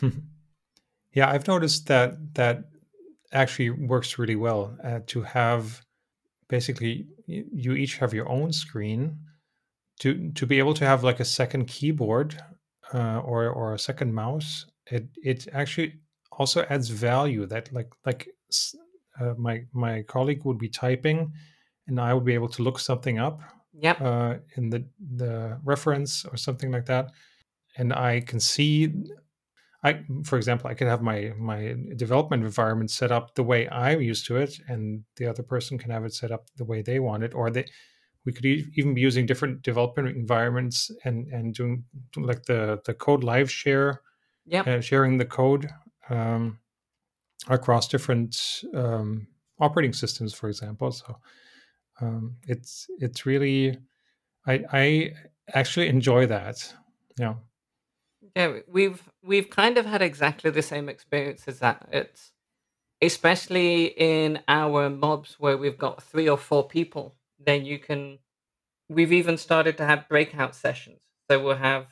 yeah, 1.12 1.30
I've 1.30 1.46
noticed 1.46 1.86
that 1.86 2.34
that 2.34 2.64
actually 3.32 3.70
works 3.70 4.18
really 4.18 4.36
well 4.36 4.76
uh, 4.84 5.00
to 5.06 5.22
have 5.22 5.82
basically 6.48 7.08
you 7.26 7.74
each 7.74 7.98
have 7.98 8.14
your 8.14 8.28
own 8.28 8.52
screen 8.52 9.18
to 10.00 10.32
to 10.32 10.46
be 10.46 10.58
able 10.58 10.74
to 10.74 10.86
have 10.86 11.04
like 11.04 11.20
a 11.20 11.24
second 11.24 11.66
keyboard 11.66 12.40
uh, 12.94 13.20
or 13.20 13.48
or 13.48 13.74
a 13.74 13.78
second 13.78 14.14
mouse. 14.14 14.66
It 14.86 15.08
it 15.22 15.48
actually 15.52 16.00
also 16.32 16.62
adds 16.70 16.88
value 16.88 17.46
that 17.46 17.72
like 17.72 17.92
like 18.06 18.28
uh, 19.20 19.34
my 19.36 19.64
my 19.72 20.02
colleague 20.02 20.44
would 20.44 20.58
be 20.58 20.68
typing 20.68 21.32
and 21.86 22.00
I 22.00 22.14
would 22.14 22.24
be 22.24 22.34
able 22.34 22.48
to 22.50 22.62
look 22.62 22.78
something 22.78 23.18
up 23.18 23.40
Yep. 23.72 24.00
uh, 24.00 24.36
in 24.56 24.70
the 24.70 24.88
the 25.16 25.60
reference 25.64 26.24
or 26.24 26.36
something 26.36 26.70
like 26.70 26.86
that, 26.86 27.12
and 27.76 27.92
I 27.92 28.20
can 28.20 28.40
see. 28.40 28.92
I, 29.84 30.04
for 30.24 30.36
example, 30.36 30.70
I 30.70 30.74
could 30.74 30.86
have 30.86 31.02
my 31.02 31.32
my 31.38 31.74
development 31.96 32.44
environment 32.44 32.90
set 32.90 33.10
up 33.10 33.34
the 33.34 33.42
way 33.42 33.68
I'm 33.68 34.00
used 34.00 34.26
to 34.26 34.36
it, 34.36 34.60
and 34.68 35.04
the 35.16 35.26
other 35.26 35.42
person 35.42 35.78
can 35.78 35.90
have 35.90 36.04
it 36.04 36.14
set 36.14 36.30
up 36.30 36.46
the 36.56 36.64
way 36.64 36.82
they 36.82 37.00
want 37.00 37.24
it, 37.24 37.34
or 37.34 37.50
they 37.50 37.66
we 38.24 38.32
could 38.32 38.46
e- 38.46 38.66
even 38.76 38.94
be 38.94 39.00
using 39.00 39.26
different 39.26 39.62
development 39.62 40.16
environments 40.16 40.90
and 41.04 41.28
and 41.28 41.54
doing 41.54 41.84
like 42.16 42.44
the 42.44 42.80
the 42.86 42.94
code 42.94 43.24
live 43.24 43.50
share, 43.50 44.02
yeah, 44.44 44.62
uh, 44.66 44.80
sharing 44.80 45.18
the 45.18 45.26
code 45.26 45.70
um, 46.10 46.60
across 47.48 47.88
different 47.88 48.64
um, 48.74 49.26
operating 49.60 49.92
systems, 49.92 50.34
for 50.34 50.48
example. 50.48 50.92
So 50.92 51.18
um, 52.00 52.36
it's 52.48 52.88
it's 52.98 53.26
really 53.26 53.78
I 54.46 54.64
I 54.72 55.12
actually 55.54 55.88
enjoy 55.88 56.26
that. 56.26 56.74
Yeah. 57.18 57.36
Yeah, 58.34 58.60
we've 58.66 59.02
we've 59.22 59.50
kind 59.50 59.76
of 59.78 59.86
had 59.86 60.02
exactly 60.02 60.50
the 60.50 60.62
same 60.62 60.88
experience 60.88 61.46
as 61.46 61.58
that. 61.58 61.88
It's 61.92 62.32
especially 63.02 63.86
in 63.86 64.40
our 64.48 64.90
mobs 64.90 65.36
where 65.38 65.58
we've 65.58 65.78
got 65.78 66.02
three 66.02 66.28
or 66.28 66.38
four 66.38 66.66
people, 66.68 67.16
then 67.38 67.64
you 67.64 67.78
can 67.78 68.18
we've 68.88 69.12
even 69.12 69.38
started 69.38 69.76
to 69.78 69.86
have 69.86 70.08
breakout 70.08 70.54
sessions. 70.54 71.00
So 71.30 71.42
we'll 71.42 71.56
have 71.56 71.86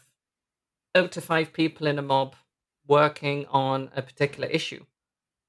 up 0.94 1.10
to 1.12 1.20
five 1.20 1.52
people 1.52 1.86
in 1.86 1.98
a 1.98 2.02
mob 2.02 2.36
working 2.86 3.46
on 3.46 3.90
a 3.94 4.02
particular 4.02 4.48
issue. 4.48 4.84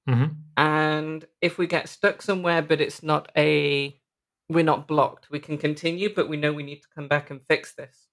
hmm 0.07 0.25
And 0.57 1.25
if 1.41 1.57
we 1.57 1.67
get 1.67 1.89
stuck 1.89 2.21
somewhere, 2.21 2.61
but 2.61 2.81
it's 2.81 3.01
not 3.03 3.31
a, 3.37 3.99
we're 4.49 4.63
not 4.63 4.87
blocked, 4.87 5.29
we 5.31 5.39
can 5.39 5.57
continue, 5.57 6.13
but 6.13 6.29
we 6.29 6.37
know 6.37 6.53
we 6.53 6.63
need 6.63 6.81
to 6.81 6.89
come 6.93 7.07
back 7.07 7.29
and 7.31 7.41
fix 7.47 7.73
this. 7.73 8.07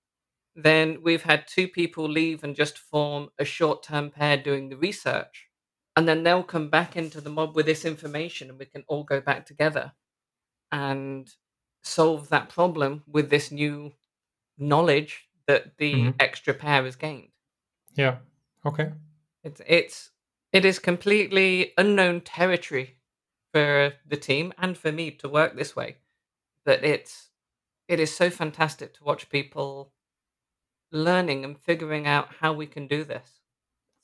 Then 0.54 1.02
we've 1.02 1.22
had 1.22 1.46
two 1.46 1.68
people 1.68 2.08
leave 2.08 2.44
and 2.44 2.56
just 2.56 2.78
form 2.78 3.30
a 3.38 3.44
short 3.44 3.82
term 3.82 4.10
pair 4.10 4.36
doing 4.36 4.68
the 4.68 4.76
research. 4.76 5.48
And 5.96 6.08
then 6.08 6.22
they'll 6.22 6.44
come 6.44 6.70
back 6.70 6.96
into 6.96 7.20
the 7.20 7.30
mob 7.30 7.56
with 7.56 7.66
this 7.66 7.84
information 7.84 8.50
and 8.50 8.58
we 8.58 8.66
can 8.66 8.84
all 8.88 9.04
go 9.04 9.20
back 9.20 9.46
together 9.46 9.92
and 10.72 11.28
solve 11.82 12.28
that 12.30 12.48
problem 12.48 13.04
with 13.06 13.30
this 13.30 13.50
new 13.50 13.92
knowledge 14.58 15.28
that 15.46 15.78
the 15.78 15.94
hmm 15.94 16.20
extra 16.20 16.54
pair 16.54 16.84
has 16.84 16.96
gained. 16.96 17.32
Yeah. 17.94 18.18
Okay. 18.64 18.92
It's 19.42 19.60
it's 19.66 20.10
it 20.52 20.64
is 20.64 20.78
completely 20.78 21.72
unknown 21.76 22.20
territory 22.22 22.98
for 23.52 23.94
the 24.06 24.16
team 24.16 24.52
and 24.58 24.76
for 24.78 24.92
me 24.92 25.10
to 25.12 25.28
work 25.28 25.56
this 25.56 25.74
way. 25.76 25.98
But 26.64 26.84
it's 26.84 27.30
it 27.88 28.00
is 28.00 28.16
so 28.16 28.30
fantastic 28.30 28.94
to 28.94 29.04
watch 29.04 29.30
people 29.30 29.92
learning 30.92 31.44
and 31.44 31.58
figuring 31.58 32.06
out 32.06 32.28
how 32.40 32.52
we 32.52 32.66
can 32.66 32.86
do 32.86 33.04
this. 33.04 33.40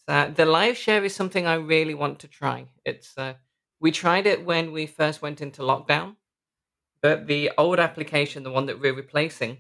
So 0.09 0.33
the 0.35 0.47
live 0.47 0.77
share 0.77 1.05
is 1.05 1.15
something 1.17 1.47
I 1.47 1.55
really 1.55 1.95
want 1.95 2.21
to 2.21 2.29
try. 2.29 2.69
It's 2.85 3.17
uh, 3.19 3.35
we 3.81 3.91
tried 3.93 4.27
it 4.27 4.45
when 4.45 4.73
we 4.73 4.87
first 4.87 5.23
went 5.23 5.41
into 5.41 5.63
lockdown, 5.63 6.17
but 7.03 7.27
the 7.27 7.51
old 7.59 7.79
application, 7.79 8.43
the 8.43 8.51
one 8.51 8.67
that 8.67 8.81
we're 8.81 8.95
replacing, 8.95 9.59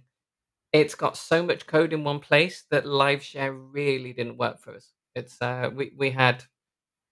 it's 0.73 0.95
got 0.97 1.17
so 1.17 1.43
much 1.45 1.67
code 1.67 1.93
in 1.93 2.05
one 2.05 2.21
place 2.21 2.65
that 2.71 2.87
live 2.87 3.23
share 3.23 3.53
really 3.53 4.13
didn't 4.13 4.39
work 4.39 4.61
for 4.61 4.75
us. 4.75 4.93
It's 5.15 5.41
uh, 5.43 5.71
we 5.75 5.93
we 5.97 6.11
had 6.11 6.45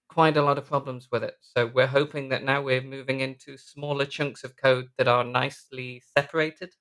quite 0.09 0.37
a 0.37 0.43
lot 0.43 0.57
of 0.59 0.67
problems 0.67 1.09
with 1.11 1.23
it. 1.23 1.35
So 1.41 1.67
we're 1.67 1.87
hoping 1.87 2.29
that 2.29 2.43
now 2.43 2.61
we're 2.61 2.81
moving 2.81 3.21
into 3.21 3.57
smaller 3.57 4.05
chunks 4.05 4.43
of 4.43 4.57
code 4.57 4.89
that 4.97 5.07
are 5.07 5.23
nicely 5.23 6.01
separated, 6.17 6.73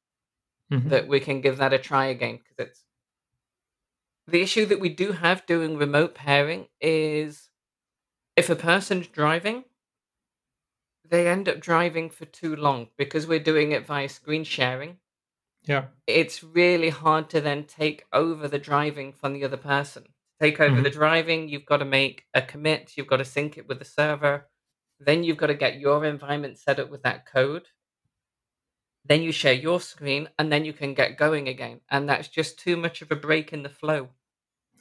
hmm 0.71 0.89
that 0.89 1.09
we 1.09 1.21
can 1.21 1.41
give 1.41 1.59
that 1.59 1.73
a 1.73 1.79
try 1.79 2.07
again 2.07 2.39
because 2.39 2.69
it's 2.69 2.85
the 4.27 4.43
issue 4.43 4.67
that 4.67 4.81
we 4.81 4.89
do 4.89 5.13
have 5.13 5.47
doing 5.47 5.77
remote 5.77 6.15
pairing 6.15 6.69
is 6.81 7.51
if 8.37 8.51
a 8.51 8.57
person's 8.57 9.09
driving, 9.09 9.65
they 11.05 11.29
end 11.29 11.49
up 11.49 11.61
driving 11.61 12.11
for 12.11 12.25
too 12.25 12.57
long 12.57 12.91
because 12.97 13.25
we're 13.25 13.39
doing 13.39 13.71
it 13.71 13.87
via 13.87 14.09
screen 14.09 14.43
sharing. 14.43 14.99
Yeah. 15.63 15.89
It's 16.07 16.43
really 16.45 16.91
hard 16.91 17.29
to 17.31 17.41
then 17.41 17.65
take 17.67 18.07
over 18.13 18.47
the 18.47 18.59
driving 18.59 19.13
from 19.13 19.33
the 19.33 19.45
other 19.45 19.57
person. 19.57 20.15
Take 20.41 20.61
over 20.61 20.81
hmm 20.81 20.83
the 20.83 20.91
driving, 20.91 21.49
you've 21.49 21.67
got 21.67 21.79
to 21.79 21.85
make 21.85 22.27
a 22.35 22.43
commit, 22.43 22.97
you've 22.97 23.07
got 23.09 23.17
to 23.19 23.25
sync 23.25 23.59
it 23.59 23.67
with 23.69 23.79
the 23.81 23.85
server, 23.85 24.49
then 24.99 25.25
you've 25.25 25.37
got 25.37 25.49
to 25.49 25.55
get 25.55 25.79
your 25.81 26.05
environment 26.05 26.59
set 26.59 26.79
up 26.81 26.89
with 26.91 27.03
that 27.03 27.27
code. 27.27 27.69
Then 29.05 29.23
you 29.23 29.33
share 29.33 29.53
your 29.53 29.81
screen 29.81 30.29
and 30.39 30.53
then 30.53 30.65
you 30.65 30.73
can 30.73 30.95
get 30.95 31.19
going 31.19 31.49
again. 31.49 31.81
And 31.91 32.09
that's 32.09 32.29
just 32.29 32.59
too 32.59 32.77
much 32.77 33.03
of 33.03 33.11
a 33.11 33.17
break 33.17 33.53
in 33.53 33.63
the 33.63 33.69
flow 33.69 34.11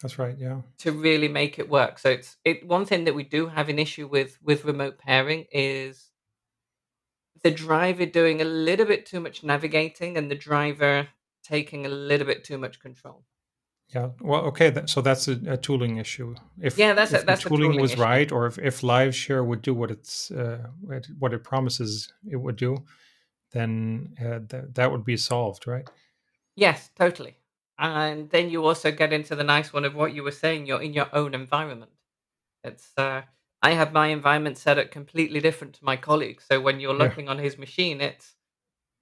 That's 0.01 0.19
right. 0.19 0.37
Yeah. 0.37 0.61
to 0.79 0.91
really 0.91 1.27
make 1.27 1.57
it 1.57 1.69
work. 1.69 1.97
So 1.99 2.09
it's 2.11 2.37
it 2.45 2.65
one 2.67 2.85
thing 2.85 3.05
that 3.05 3.15
we 3.15 3.23
do 3.23 3.47
have 3.47 3.69
an 3.69 3.79
issue 3.79 4.07
with 4.07 4.37
with 4.41 4.65
remote 4.65 4.97
pairing 4.99 5.45
is 5.51 6.11
the 7.43 7.51
driver 7.51 8.05
doing 8.05 8.41
a 8.41 8.45
little 8.45 8.85
bit 8.85 9.05
too 9.05 9.19
much 9.19 9.43
navigating 9.43 10.17
and 10.17 10.29
the 10.29 10.35
driver 10.35 11.07
taking 11.43 11.85
a 11.85 11.89
little 11.89 12.27
bit 12.27 12.43
too 12.43 12.57
much 12.59 12.79
control. 12.79 13.23
Yeah. 13.93 14.09
Well, 14.21 14.41
okay. 14.45 14.69
That, 14.69 14.89
so 14.89 15.01
that's 15.01 15.27
a, 15.27 15.39
a 15.47 15.57
tooling 15.57 15.97
issue. 15.97 16.35
If 16.61 16.77
Yeah, 16.77 16.93
that's 16.93 17.11
a 17.11 17.15
if 17.15 17.21
the 17.21 17.25
that's 17.25 17.45
a 17.45 17.49
tooling 17.49 17.71
tooling 17.71 17.81
was 17.81 17.93
issue. 17.93 18.01
right, 18.01 18.31
or 18.31 18.45
if, 18.45 18.57
if 18.59 18.83
live 18.83 19.13
share 19.15 19.43
would 19.43 19.61
do 19.61 19.73
what 19.73 19.91
it's 19.91 20.31
uh, 20.31 20.67
what 21.19 21.33
it 21.33 21.43
promises 21.43 22.13
it 22.29 22.37
would 22.37 22.55
do, 22.55 22.77
then 23.51 24.15
uh, 24.19 24.39
that 24.49 24.75
that 24.75 24.91
would 24.91 25.03
be 25.05 25.17
solved, 25.17 25.67
right? 25.67 25.85
Yes, 26.55 26.89
totally. 26.95 27.37
And 27.77 28.29
then 28.29 28.49
you 28.49 28.65
also 28.65 28.91
get 28.91 29.13
into 29.13 29.35
the 29.35 29.43
nice 29.43 29.73
one 29.73 29.85
of 29.85 29.95
what 29.95 30.13
you 30.13 30.23
were 30.23 30.31
saying, 30.31 30.65
you're 30.65 30.81
in 30.81 30.93
your 30.93 31.09
own 31.13 31.33
environment. 31.33 31.91
It's 32.63 32.91
uh 32.97 33.23
I 33.63 33.71
have 33.71 33.93
my 33.93 34.07
environment 34.07 34.57
set 34.57 34.79
up 34.79 34.91
completely 34.91 35.39
different 35.39 35.75
to 35.75 35.85
my 35.85 35.95
colleague. 35.95 36.41
So 36.41 36.59
when 36.61 36.79
you're 36.79 36.93
Yeah. 36.93 37.09
looking 37.09 37.29
on 37.29 37.37
his 37.39 37.57
machine, 37.57 38.01
it's 38.01 38.35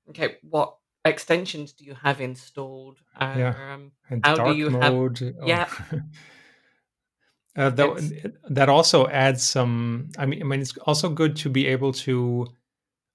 okay. 0.09 0.37
What 0.41 0.77
extensions 1.05 1.73
do 1.73 1.85
you 1.85 1.95
have 1.95 2.21
installed? 2.21 2.99
Yeah. 3.19 3.53
Um, 3.73 3.91
And 4.09 4.25
how 4.25 4.35
do 4.35 4.41
dark 4.43 4.57
you 4.57 4.69
have? 4.69 4.93
mode. 4.93 5.35
Oh. 5.41 5.47
Yeah, 5.47 5.69
Uh, 7.55 7.69
that 7.71 7.89
it's 7.97 8.37
that 8.49 8.69
also 8.69 9.07
adds 9.07 9.43
some. 9.43 10.09
I 10.17 10.25
mean, 10.25 10.41
I 10.41 10.45
mean, 10.45 10.61
it's 10.61 10.77
also 10.79 11.09
good 11.09 11.35
to 11.37 11.49
be 11.49 11.65
able 11.67 11.91
to, 11.93 12.47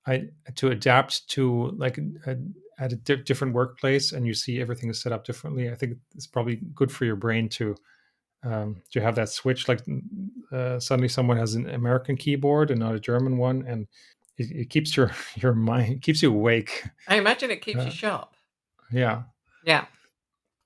I 0.06 0.28
to 0.56 0.68
adapt 0.68 1.28
to 1.30 1.70
like 1.76 1.98
a, 2.26 2.36
at 2.78 2.92
a 2.92 2.96
di- 2.96 3.16
different 3.22 3.54
workplace, 3.54 4.12
and 4.12 4.26
you 4.26 4.34
see 4.34 4.60
everything 4.60 4.90
is 4.90 5.00
set 5.00 5.12
up 5.12 5.24
differently. 5.24 5.70
I 5.70 5.74
think 5.74 5.96
it's 6.14 6.26
probably 6.26 6.56
good 6.74 6.90
for 6.92 7.04
your 7.04 7.16
brain 7.16 7.48
to 7.50 7.74
um, 8.42 8.82
to 8.92 9.00
have 9.00 9.14
that 9.14 9.28
switch. 9.30 9.68
Like 9.68 9.80
uh, 10.52 10.78
suddenly, 10.78 11.08
someone 11.08 11.36
has 11.38 11.54
an 11.54 11.68
American 11.70 12.16
keyboard 12.16 12.70
and 12.70 12.80
not 12.80 12.94
a 12.94 13.00
German 13.00 13.38
one, 13.38 13.64
and 13.66 13.86
it, 14.36 14.50
it 14.50 14.70
keeps 14.70 14.96
your 14.96 15.10
your 15.36 15.54
mind 15.54 16.02
keeps 16.02 16.22
you 16.22 16.30
awake. 16.30 16.84
I 17.08 17.16
imagine 17.16 17.50
it 17.50 17.62
keeps 17.62 17.78
you 17.78 17.88
Uh, 17.88 17.90
sharp. 17.90 18.34
yeah. 18.92 19.22
Yeah, 19.66 19.86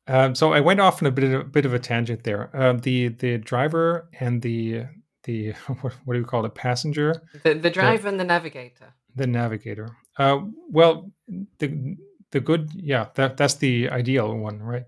Um, 0.09 0.35
so 0.35 0.53
I 0.53 0.59
went 0.59 0.81
off 0.81 1.01
on 1.01 1.07
a 1.07 1.13
bit 1.13 1.33
of, 1.33 1.53
bit 1.53 1.65
of 1.65 1.73
a 1.73 1.79
tangent 1.79 2.25
there. 2.25 2.51
Um, 2.53 2.79
the 2.81 3.09
the 3.09 3.39
driver 3.39 4.09
and 4.19 4.43
the 4.43 4.87
the 5.23 5.53
what, 5.83 5.93
what 6.05 6.15
do 6.15 6.19
you 6.19 6.25
call 6.27 6.45
it? 6.45 6.55
Passenger, 6.57 7.23
the 7.45 7.55
the 7.55 7.61
the 7.61 7.71
driver 7.71 8.09
and 8.09 8.19
the 8.19 8.25
navigator. 8.25 8.95
The 9.19 9.27
navigator. 9.27 9.91
Uh, 10.19 10.41
well, 10.71 11.11
the 11.59 11.97
the 12.31 12.41
good, 12.41 12.71
yeah, 12.75 13.07
that 13.15 13.37
that's 13.37 13.55
the 13.55 13.89
ideal 13.91 14.35
one, 14.37 14.63
right? 14.63 14.85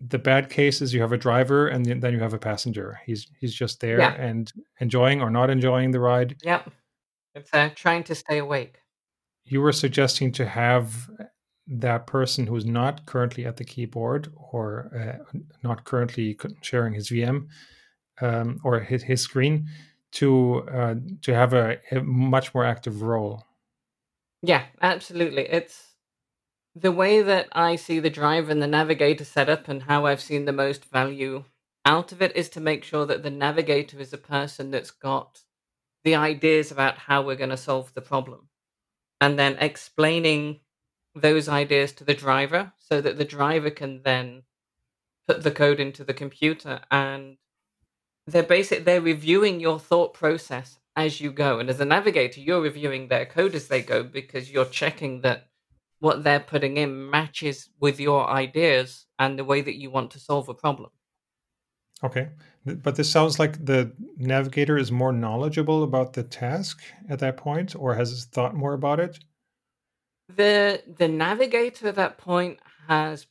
The 0.00 0.18
bad 0.18 0.48
case 0.50 0.80
is 0.80 0.94
you 0.94 1.00
have 1.02 1.12
a 1.12 1.18
driver 1.18 1.68
and 1.68 1.84
then 1.84 2.12
you 2.12 2.20
have 2.20 2.34
a 2.34 2.38
passenger. 2.38 3.00
He's 3.06 3.26
he's 3.38 3.54
just 3.54 3.80
there 3.80 3.98
Yeah, 3.98 4.12
and 4.14 4.50
enjoying 4.80 5.20
or 5.22 5.30
not 5.30 5.50
enjoying 5.50 5.90
the 5.90 6.00
ride. 6.00 6.36
yep. 6.44 6.70
It's 7.34 7.50
uh, 7.52 7.70
trying 7.74 8.02
to 8.04 8.14
stay 8.14 8.38
awake. 8.38 8.78
You 9.44 9.60
were 9.60 9.72
suggesting 9.72 10.32
to 10.32 10.46
have 10.46 11.08
that 11.68 12.06
person 12.06 12.46
who's 12.46 12.64
not 12.66 13.06
currently 13.06 13.46
at 13.46 13.56
the 13.56 13.64
keyboard 13.64 14.32
or 14.52 14.90
uh, 15.32 15.38
not 15.62 15.84
currently 15.84 16.36
sharing 16.62 16.94
his 16.94 17.10
VM 17.10 17.46
um, 18.20 18.58
or 18.64 18.80
his, 18.80 19.04
his 19.04 19.20
screen 19.22 19.68
to 20.12 20.66
uh, 20.72 20.94
to 21.22 21.32
have 21.34 21.52
a, 21.54 21.78
a 21.92 22.02
much 22.02 22.52
more 22.54 22.64
active 22.64 23.02
role. 23.02 23.44
Yeah, 24.42 24.66
absolutely. 24.80 25.42
It's 25.48 25.94
the 26.74 26.92
way 26.92 27.22
that 27.22 27.48
I 27.52 27.76
see 27.76 28.00
the 28.00 28.10
driver 28.10 28.50
and 28.52 28.62
the 28.62 28.66
navigator 28.66 29.24
set 29.24 29.48
up 29.48 29.68
and 29.68 29.84
how 29.84 30.06
I've 30.06 30.20
seen 30.22 30.46
the 30.46 30.52
most 30.52 30.86
value 30.86 31.44
out 31.86 32.12
of 32.12 32.22
it 32.22 32.36
is 32.36 32.48
to 32.50 32.60
make 32.60 32.84
sure 32.84 33.06
that 33.06 33.22
the 33.22 33.30
navigator 33.30 34.00
is 34.00 34.12
a 34.12 34.18
person 34.18 34.70
that's 34.70 34.90
got 34.92 35.42
the 36.04 36.14
ideas 36.16 36.72
about 36.72 36.98
how 36.98 37.22
we're 37.22 37.36
going 37.36 37.50
to 37.50 37.56
solve 37.56 37.94
the 37.94 38.02
problem 38.02 38.48
and 39.20 39.38
then 39.38 39.56
explaining 39.58 40.60
those 41.14 41.48
ideas 41.48 41.92
to 41.92 42.04
the 42.04 42.14
driver 42.14 42.72
so 42.78 43.00
that 43.00 43.18
the 43.18 43.24
driver 43.26 43.70
can 43.70 44.02
then 44.04 44.42
put 45.28 45.42
the 45.42 45.50
code 45.52 45.80
into 45.80 46.04
the 46.04 46.14
computer 46.14 46.80
and 46.90 47.38
they're 48.26 48.42
basic 48.42 48.84
they're 48.84 49.00
reviewing 49.00 49.60
your 49.60 49.78
thought 49.78 50.14
process 50.14 50.78
as 50.96 51.20
you 51.20 51.32
go 51.32 51.58
and 51.58 51.70
as 51.70 51.80
a 51.80 51.84
navigator 51.84 52.40
you're 52.40 52.60
reviewing 52.60 53.08
their 53.08 53.26
code 53.26 53.54
as 53.54 53.68
they 53.68 53.82
go 53.82 54.02
because 54.02 54.50
you're 54.50 54.64
checking 54.64 55.20
that 55.22 55.48
what 56.00 56.24
they're 56.24 56.40
putting 56.40 56.76
in 56.78 57.10
matches 57.10 57.68
with 57.78 58.00
your 58.00 58.28
ideas 58.28 59.06
and 59.18 59.38
the 59.38 59.44
way 59.44 59.60
that 59.60 59.76
you 59.76 59.90
want 59.90 60.10
to 60.10 60.18
solve 60.18 60.48
a 60.48 60.54
problem. 60.54 60.90
Okay, 62.02 62.30
but 62.64 62.96
this 62.96 63.10
sounds 63.10 63.38
like 63.38 63.62
the 63.64 63.92
navigator 64.16 64.78
is 64.78 64.90
more 64.90 65.12
knowledgeable 65.12 65.82
about 65.82 66.14
the 66.14 66.22
task 66.22 66.82
at 67.10 67.18
that 67.18 67.36
point, 67.36 67.76
or 67.76 67.94
has 67.94 68.24
thought 68.24 68.54
more 68.54 68.72
about 68.72 69.00
it. 69.00 69.18
the 70.28 70.82
the 70.98 71.08
navigator 71.08 71.88
at 71.88 71.96
that 71.96 72.18
point 72.18 72.58
has 72.88 73.26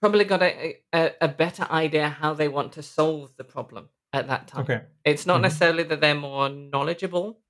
probably 0.00 0.24
got 0.24 0.42
a, 0.42 0.76
a, 0.92 1.12
a 1.20 1.28
better 1.28 1.66
idea 1.70 2.08
how 2.08 2.34
they 2.34 2.48
want 2.48 2.72
to 2.72 2.82
solve 2.82 3.30
the 3.36 3.44
problem 3.44 3.88
at 4.12 4.28
that 4.28 4.48
time. 4.48 4.62
Okay. 4.62 4.82
it's 5.04 5.26
not 5.26 5.38
hmm 5.38 5.42
necessarily 5.42 5.82
that 5.84 6.00
they're 6.00 6.14
more 6.14 6.48
knowledgeable 6.48 7.40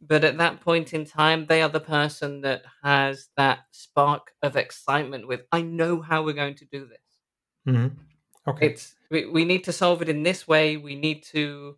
but 0.00 0.24
at 0.24 0.38
that 0.38 0.60
point 0.60 0.92
in 0.92 1.04
time 1.06 1.46
they 1.46 1.62
are 1.62 1.68
the 1.68 1.80
person 1.80 2.42
that 2.42 2.62
has 2.82 3.28
that 3.36 3.60
spark 3.70 4.32
of 4.42 4.56
excitement 4.56 5.26
with 5.26 5.42
i 5.52 5.62
know 5.62 6.00
how 6.02 6.22
we're 6.24 6.32
going 6.32 6.54
to 6.54 6.66
do 6.66 6.86
this. 6.86 6.98
Hmm 7.66 7.88
Okay. 8.48 8.66
it's 8.66 8.94
we, 9.10 9.26
we 9.26 9.44
need 9.44 9.64
to 9.64 9.72
solve 9.72 10.02
it 10.02 10.08
in 10.08 10.22
this 10.22 10.48
way. 10.48 10.76
We 10.76 10.94
need 10.94 11.22
to 11.24 11.76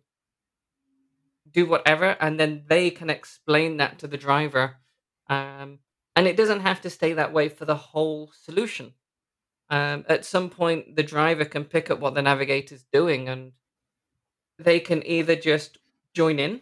do 1.51 1.65
whatever 1.65 2.15
and 2.19 2.39
then 2.39 2.63
they 2.67 2.89
can 2.91 3.09
explain 3.09 3.77
that 3.77 3.99
to 3.99 4.07
the 4.07 4.17
driver. 4.17 4.77
Um, 5.27 5.79
and 6.15 6.27
it 6.27 6.37
doesn't 6.37 6.61
have 6.61 6.81
to 6.81 6.89
stay 6.89 7.13
that 7.13 7.33
way 7.33 7.49
for 7.49 7.65
the 7.65 7.75
whole 7.75 8.31
solution. 8.43 8.93
Um, 9.69 10.05
at 10.09 10.25
some 10.25 10.49
point 10.49 10.95
the 10.95 11.03
driver 11.03 11.45
can 11.45 11.65
pick 11.65 11.89
up 11.91 11.99
what 11.99 12.13
the 12.15 12.21
navigator's 12.21 12.85
doing 12.91 13.29
and 13.29 13.53
they 14.59 14.79
can 14.79 15.05
either 15.05 15.35
just 15.35 15.77
join 16.13 16.39
in 16.39 16.61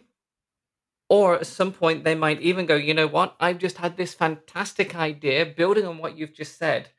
or 1.08 1.36
at 1.36 1.46
some 1.46 1.72
point 1.72 2.04
they 2.04 2.14
might 2.14 2.40
even 2.40 2.66
go 2.66 2.76
you 2.76 2.94
know 2.94 3.08
what? 3.08 3.36
I've 3.40 3.58
just 3.58 3.78
had 3.78 3.96
this 3.96 4.14
fantastic 4.14 4.94
idea 4.94 5.44
building 5.46 5.86
on 5.86 5.98
what 5.98 6.16
you've 6.16 6.34
just 6.34 6.58
said. 6.58 6.90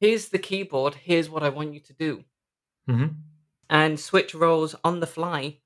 Here's 0.00 0.28
the 0.28 0.38
keyboard. 0.38 0.94
Here's 0.94 1.30
what 1.30 1.42
i 1.42 1.48
want 1.48 1.74
you 1.74 1.80
to 1.80 1.92
do. 1.92 2.24
Hmm 2.88 3.06
and 3.68 3.98
switch 3.98 4.34
roles 4.34 4.74
on 4.84 5.00
the 5.00 5.06
fly 5.06 5.58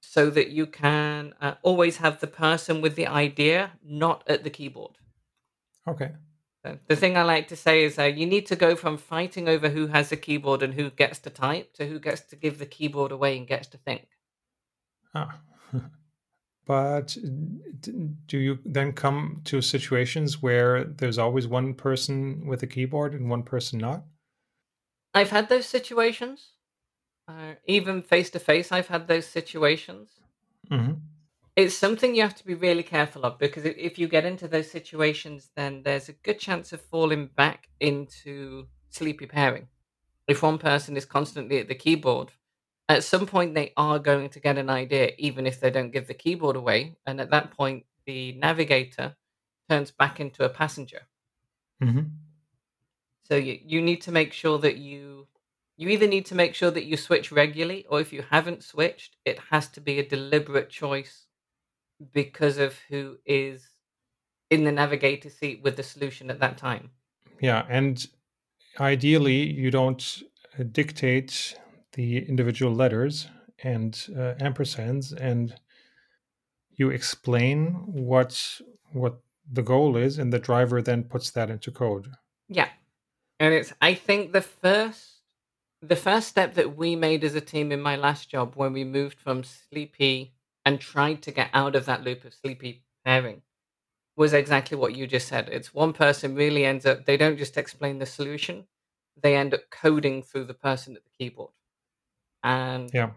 so 0.00 0.30
that 0.30 0.50
you 0.50 0.66
can 0.66 1.34
uh, 1.40 1.54
always 1.62 1.98
have 1.98 2.20
the 2.20 2.26
person 2.26 2.80
with 2.80 2.96
the 2.96 3.06
idea 3.06 3.72
not 3.84 4.24
at 4.26 4.44
the 4.44 4.50
keyboard. 4.50 4.96
Okay. 5.86 6.12
The 6.62 6.96
thing 6.96 7.16
I 7.16 7.22
like 7.22 7.48
to 7.48 7.56
say 7.56 7.84
is 7.84 7.98
uh, 7.98 8.04
you 8.04 8.26
need 8.26 8.46
to 8.46 8.56
go 8.56 8.76
from 8.76 8.98
fighting 8.98 9.48
over 9.48 9.70
who 9.70 9.86
has 9.86 10.10
the 10.10 10.16
keyboard 10.16 10.62
and 10.62 10.74
who 10.74 10.90
gets 10.90 11.18
to 11.20 11.30
type 11.30 11.72
to 11.74 11.86
who 11.86 11.98
gets 11.98 12.20
to 12.22 12.36
give 12.36 12.58
the 12.58 12.66
keyboard 12.66 13.12
away 13.12 13.38
and 13.38 13.46
gets 13.46 13.66
to 13.68 13.78
think. 13.78 14.08
Ah. 15.14 15.40
But 16.66 17.16
do 18.26 18.38
you 18.38 18.58
then 18.64 18.92
come 18.92 19.40
to 19.46 19.60
situations 19.60 20.40
where 20.40 20.84
there's 20.84 21.18
always 21.18 21.48
one 21.48 21.74
person 21.74 22.46
with 22.46 22.62
a 22.62 22.66
keyboard 22.68 23.12
and 23.12 23.28
one 23.28 23.42
person 23.42 23.80
not? 23.80 24.04
I've 25.12 25.30
had 25.30 25.48
those 25.48 25.66
situations. 25.66 26.50
Uh, 27.26 27.54
even 27.64 28.02
face 28.02 28.30
to 28.30 28.38
face, 28.38 28.70
I've 28.70 28.86
had 28.86 29.08
those 29.08 29.26
situations. 29.26 30.10
hmm 30.68 30.92
It's 31.56 31.76
something 31.76 32.14
you 32.14 32.22
have 32.22 32.36
to 32.36 32.46
be 32.46 32.54
really 32.54 32.82
careful 32.82 33.24
of 33.24 33.38
because 33.38 33.64
if, 33.64 33.76
if 33.76 33.98
you 33.98 34.08
get 34.08 34.24
into 34.24 34.48
those 34.48 34.70
situations, 34.70 35.50
then 35.56 35.82
there's 35.82 36.08
a 36.08 36.12
good 36.14 36.38
chance 36.38 36.72
of 36.72 36.80
falling 36.80 37.26
back 37.26 37.68
into 37.80 38.66
sleepy 38.88 39.26
pairing. 39.26 39.68
If 40.28 40.42
one 40.42 40.58
person 40.58 40.96
is 40.96 41.04
constantly 41.04 41.58
at 41.58 41.68
the 41.68 41.74
keyboard, 41.74 42.32
at 42.88 43.04
some 43.04 43.26
point 43.26 43.54
they 43.54 43.72
are 43.76 43.98
going 43.98 44.30
to 44.30 44.40
get 44.40 44.58
an 44.58 44.70
idea, 44.70 45.12
even 45.18 45.46
if 45.46 45.60
they 45.60 45.70
don't 45.70 45.92
give 45.92 46.06
the 46.06 46.14
keyboard 46.14 46.56
away. 46.56 46.96
And 47.06 47.20
at 47.20 47.30
that 47.30 47.52
point, 47.52 47.86
the 48.06 48.32
navigator 48.34 49.16
turns 49.68 49.90
back 49.90 50.20
into 50.20 50.44
a 50.44 50.48
passenger. 50.48 51.02
hmm 51.80 52.20
So 53.24 53.36
you, 53.36 53.58
you 53.64 53.80
need 53.82 54.02
to 54.02 54.12
make 54.12 54.32
sure 54.32 54.58
that 54.58 54.76
you 54.76 55.28
you 55.76 55.88
either 55.88 56.06
need 56.06 56.26
to 56.26 56.34
make 56.34 56.54
sure 56.54 56.70
that 56.70 56.84
you 56.84 56.98
switch 56.98 57.32
regularly, 57.32 57.86
or 57.88 58.00
if 58.00 58.12
you 58.12 58.22
haven't 58.30 58.62
switched, 58.62 59.16
it 59.24 59.38
has 59.50 59.66
to 59.68 59.80
be 59.80 59.98
a 59.98 60.06
deliberate 60.06 60.68
choice 60.68 61.26
because 62.12 62.58
of 62.58 62.76
who 62.88 63.18
is 63.26 63.68
in 64.50 64.64
the 64.64 64.72
navigator 64.72 65.30
seat 65.30 65.60
with 65.62 65.76
the 65.76 65.82
solution 65.82 66.30
at 66.30 66.40
that 66.40 66.58
time. 66.58 66.90
Yeah, 67.40 67.64
and 67.68 68.04
ideally, 68.78 69.50
you 69.50 69.70
don't 69.70 70.22
uh, 70.58 70.64
dictate 70.70 71.56
the 71.92 72.18
individual 72.28 72.74
letters 72.74 73.28
and 73.62 73.94
uh, 74.10 74.34
ampersands, 74.40 75.12
and 75.12 75.54
you 76.72 76.90
explain 76.90 77.72
what 77.86 78.60
what 78.92 79.20
the 79.50 79.62
goal 79.62 79.96
is, 79.96 80.18
and 80.18 80.32
the 80.32 80.38
driver 80.38 80.82
then 80.82 81.04
puts 81.04 81.30
that 81.30 81.50
into 81.50 81.70
code. 81.70 82.08
Yeah. 82.48 82.68
And 83.38 83.54
it's 83.54 83.72
I 83.80 83.94
think 83.94 84.32
the 84.32 84.42
first 84.42 85.20
the 85.82 85.96
first 85.96 86.28
step 86.28 86.54
that 86.54 86.76
we 86.76 86.94
made 86.94 87.24
as 87.24 87.34
a 87.34 87.40
team 87.40 87.72
in 87.72 87.80
my 87.80 87.96
last 87.96 88.28
job 88.28 88.52
when 88.54 88.72
we 88.72 88.84
moved 88.84 89.18
from 89.18 89.42
sleepy 89.42 90.34
and 90.64 90.80
tried 90.80 91.22
to 91.22 91.30
get 91.32 91.50
out 91.54 91.76
of 91.76 91.86
that 91.86 92.04
loop 92.04 92.24
of 92.24 92.34
sleepy 92.34 92.84
pairing 93.04 93.42
was 94.16 94.32
exactly 94.32 94.76
what 94.76 94.94
you 94.96 95.06
just 95.06 95.28
said. 95.28 95.48
It's 95.50 95.74
one 95.74 95.92
person 95.92 96.34
really 96.34 96.64
ends 96.64 96.86
up 96.86 97.06
they 97.06 97.16
don't 97.16 97.38
just 97.38 97.56
explain 97.56 97.98
the 97.98 98.06
solution, 98.06 98.66
they 99.20 99.36
end 99.36 99.54
up 99.54 99.70
coding 99.70 100.22
through 100.22 100.44
the 100.46 100.54
person 100.54 100.96
at 100.96 101.04
the 101.04 101.10
keyboard. 101.18 101.52
And 102.42 102.92
Yeah, 102.92 103.10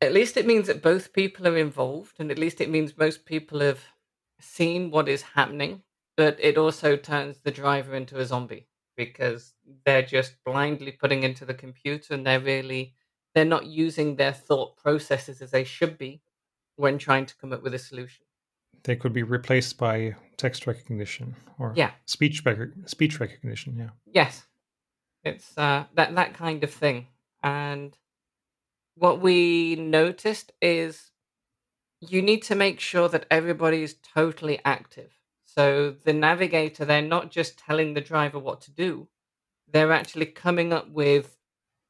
at 0.00 0.12
least 0.12 0.36
it 0.36 0.46
means 0.46 0.66
that 0.66 0.82
both 0.82 1.12
people 1.12 1.46
are 1.46 1.56
involved 1.56 2.16
and 2.18 2.30
at 2.30 2.38
least 2.38 2.60
it 2.60 2.70
means 2.70 2.96
most 2.96 3.24
people 3.24 3.60
have 3.60 3.80
seen 4.40 4.90
what 4.90 5.08
is 5.08 5.22
happening 5.22 5.82
but 6.16 6.36
it 6.40 6.58
also 6.58 6.96
turns 6.96 7.38
the 7.38 7.50
driver 7.50 7.94
into 7.94 8.18
a 8.18 8.26
zombie 8.26 8.66
because 8.96 9.54
they're 9.86 10.02
just 10.02 10.34
blindly 10.44 10.92
putting 10.92 11.22
into 11.22 11.44
the 11.44 11.54
computer 11.54 12.12
and 12.14 12.26
they're 12.26 12.40
really 12.40 12.94
they're 13.34 13.44
not 13.44 13.66
using 13.66 14.16
their 14.16 14.32
thought 14.32 14.76
processes 14.76 15.40
as 15.42 15.50
they 15.50 15.64
should 15.64 15.96
be 15.98 16.20
when 16.76 16.98
trying 16.98 17.26
to 17.26 17.36
come 17.36 17.52
up 17.52 17.62
with 17.62 17.74
a 17.74 17.78
solution. 17.78 18.24
They 18.84 18.96
could 18.96 19.12
be 19.12 19.22
replaced 19.22 19.78
by 19.78 20.16
text 20.36 20.66
recognition 20.66 21.36
or 21.58 21.72
Yeah. 21.76 21.92
speech 22.06 22.42
rec- 22.44 22.70
speech 22.86 23.20
recognition. 23.20 23.76
Yeah. 23.78 23.90
Yes, 24.06 24.46
it's 25.24 25.56
uh, 25.56 25.84
that 25.94 26.14
that 26.14 26.34
kind 26.34 26.64
of 26.64 26.72
thing. 26.72 27.06
And 27.42 27.96
what 28.96 29.20
we 29.20 29.76
noticed 29.76 30.52
is 30.60 31.10
you 32.00 32.20
need 32.22 32.42
to 32.44 32.54
make 32.54 32.80
sure 32.80 33.08
that 33.08 33.26
everybody 33.30 33.82
is 33.82 33.94
totally 34.14 34.60
active. 34.64 35.12
So 35.44 35.90
the 36.04 36.12
navigator, 36.12 36.84
they're 36.84 37.02
not 37.02 37.30
just 37.30 37.58
telling 37.58 37.94
the 37.94 38.00
driver 38.00 38.38
what 38.38 38.60
to 38.62 38.70
do; 38.72 39.08
they're 39.68 39.92
actually 39.92 40.26
coming 40.26 40.72
up 40.72 40.88
with 40.90 41.38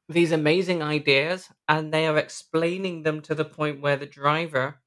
these 0.09 0.31
amazing 0.31 0.81
ideas, 0.81 1.49
and 1.67 1.93
they 1.93 2.05
are 2.07 2.17
explaining 2.17 3.03
them 3.03 3.21
to 3.21 3.35
the 3.35 3.45
point 3.45 3.81
where 3.81 3.95
the 3.95 4.05
driver 4.05 4.79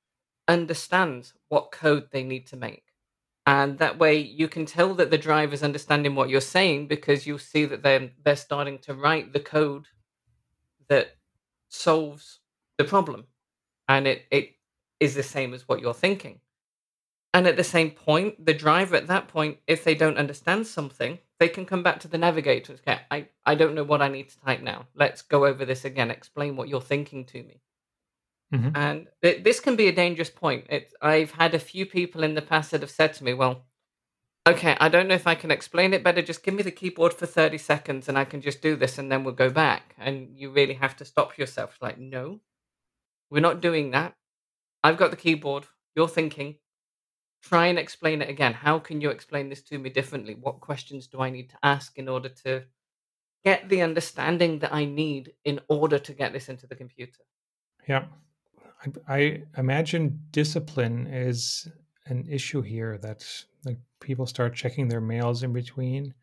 understands 0.46 1.34
what 1.48 1.72
code 1.72 2.08
they 2.10 2.22
need 2.22 2.46
to 2.48 2.56
make. 2.56 2.84
And 3.46 3.78
that 3.78 3.98
way 3.98 4.18
you 4.18 4.48
can 4.48 4.66
tell 4.66 4.94
that 4.94 5.10
the 5.10 5.18
driver's 5.18 5.62
understanding 5.62 6.14
what 6.14 6.28
you're 6.28 6.40
saying 6.40 6.88
because 6.88 7.26
you'll 7.26 7.38
see 7.38 7.64
that 7.64 7.82
they're, 7.82 8.10
they're 8.24 8.36
starting 8.36 8.78
to 8.80 8.94
write 8.94 9.32
the 9.32 9.40
code 9.40 9.86
that 10.88 11.16
solves 11.68 12.40
the 12.76 12.84
problem. 12.84 13.24
And 13.88 14.08
it, 14.08 14.24
it 14.30 14.50
is 14.98 15.14
the 15.14 15.22
same 15.22 15.54
as 15.54 15.68
what 15.68 15.80
you're 15.80 15.94
thinking. 15.94 16.40
And 17.32 17.46
at 17.46 17.56
the 17.56 17.64
same 17.64 17.90
point, 17.92 18.44
the 18.44 18.54
driver 18.54 18.96
at 18.96 19.06
that 19.08 19.28
point, 19.28 19.58
if 19.66 19.84
they 19.84 19.94
don't 19.94 20.18
understand 20.18 20.66
something, 20.66 21.18
they 21.38 21.48
can 21.48 21.66
come 21.66 21.82
back 21.82 22.00
to 22.00 22.08
the 22.08 22.18
navigator 22.18 22.72
and 22.72 22.80
say, 22.80 22.92
okay, 22.92 23.02
I, 23.10 23.28
I 23.44 23.54
don't 23.54 23.74
know 23.74 23.84
what 23.84 24.02
I 24.02 24.08
need 24.08 24.28
to 24.30 24.40
type 24.40 24.62
now. 24.62 24.86
Let's 24.94 25.22
go 25.22 25.46
over 25.46 25.64
this 25.64 25.84
again. 25.84 26.10
Explain 26.10 26.56
what 26.56 26.68
you're 26.68 26.80
thinking 26.80 27.24
to 27.26 27.42
me. 27.42 27.60
Mhm. 28.52 28.72
And 28.74 29.08
th- 29.22 29.42
this 29.44 29.60
can 29.60 29.76
be 29.76 29.88
a 29.88 29.92
dangerous 29.92 30.30
point. 30.30 30.66
It, 30.70 30.92
I've 31.02 31.32
had 31.32 31.54
a 31.54 31.58
few 31.58 31.84
people 31.86 32.22
in 32.22 32.34
the 32.34 32.42
past 32.42 32.70
that 32.70 32.80
have 32.80 32.90
said 32.90 33.14
to 33.14 33.24
me, 33.24 33.34
well, 33.34 33.66
okay, 34.48 34.76
I 34.80 34.88
don't 34.88 35.08
know 35.08 35.14
if 35.14 35.26
I 35.26 35.34
can 35.34 35.50
explain 35.50 35.94
it 35.94 36.04
better. 36.04 36.22
Just 36.22 36.42
give 36.44 36.54
me 36.54 36.62
the 36.62 36.70
keyboard 36.70 37.14
for 37.14 37.26
30 37.26 37.58
seconds 37.58 38.08
and 38.08 38.18
I 38.18 38.24
can 38.24 38.40
just 38.40 38.62
do 38.62 38.76
this 38.76 38.98
and 38.98 39.10
then 39.10 39.24
we'll 39.24 39.34
go 39.34 39.50
back. 39.50 39.94
And 39.98 40.38
you 40.38 40.50
really 40.50 40.74
have 40.74 40.96
to 40.98 41.04
stop 41.04 41.38
yourself. 41.38 41.72
It's 41.74 41.82
like, 41.82 41.98
no, 41.98 42.40
we're 43.30 43.40
not 43.40 43.60
doing 43.60 43.90
that. 43.92 44.14
I've 44.84 44.98
got 44.98 45.10
the 45.10 45.16
keyboard. 45.16 45.66
You're 45.96 46.08
thinking. 46.08 46.56
Try 47.42 47.66
and 47.66 47.78
explain 47.78 48.22
it 48.22 48.28
again. 48.28 48.52
How 48.52 48.78
can 48.78 49.00
you 49.00 49.10
explain 49.10 49.48
this 49.48 49.62
to 49.64 49.78
me 49.78 49.90
differently? 49.90 50.34
What 50.34 50.60
questions 50.60 51.06
do 51.06 51.20
I 51.20 51.30
need 51.30 51.50
to 51.50 51.56
ask 51.62 51.96
in 51.96 52.08
order 52.08 52.28
to 52.44 52.64
get 53.44 53.68
the 53.68 53.82
understanding 53.82 54.58
that 54.58 54.74
I 54.74 54.84
need 54.84 55.32
in 55.44 55.60
order 55.68 55.98
to 55.98 56.12
get 56.12 56.32
this 56.32 56.48
into 56.48 56.66
the 56.66 56.74
computer? 56.74 57.20
Yeah. 57.88 58.06
I, 59.08 59.14
I 59.14 59.42
imagine 59.56 60.20
discipline 60.32 61.06
is 61.06 61.68
an 62.06 62.26
issue 62.28 62.62
here 62.62 62.98
that 62.98 63.24
like 63.64 63.78
people 64.00 64.26
start 64.26 64.54
checking 64.54 64.88
their 64.88 65.00
mails 65.00 65.42
in 65.42 65.52
between. 65.52 66.14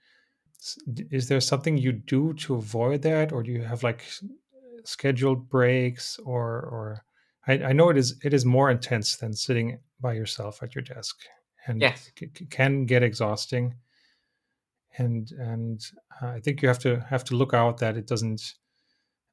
Is 1.11 1.27
there 1.27 1.41
something 1.41 1.77
you 1.77 1.91
do 1.91 2.33
to 2.33 2.55
avoid 2.55 3.01
that, 3.01 3.33
or 3.33 3.43
do 3.43 3.51
you 3.51 3.63
have 3.63 3.83
like 3.83 4.03
scheduled 4.85 5.49
breaks, 5.49 6.19
or 6.19 6.45
or 6.45 7.05
I, 7.47 7.53
I 7.53 7.73
know 7.73 7.89
it 7.89 7.97
is 7.97 8.19
it 8.23 8.33
is 8.33 8.45
more 8.45 8.69
intense 8.71 9.17
than 9.17 9.33
sitting 9.33 9.79
by 9.99 10.13
yourself 10.13 10.63
at 10.63 10.75
your 10.75 10.83
desk, 10.83 11.17
and 11.67 11.81
Yes. 11.81 12.11
c- 12.17 12.27
can 12.49 12.85
get 12.85 13.03
exhausting. 13.03 13.75
And 14.97 15.31
and 15.31 15.81
uh, 16.21 16.27
I 16.27 16.39
think 16.39 16.61
you 16.61 16.67
have 16.67 16.79
to 16.79 16.99
have 17.09 17.23
to 17.25 17.35
look 17.35 17.53
out 17.53 17.77
that 17.79 17.97
it 17.97 18.07
doesn't 18.07 18.53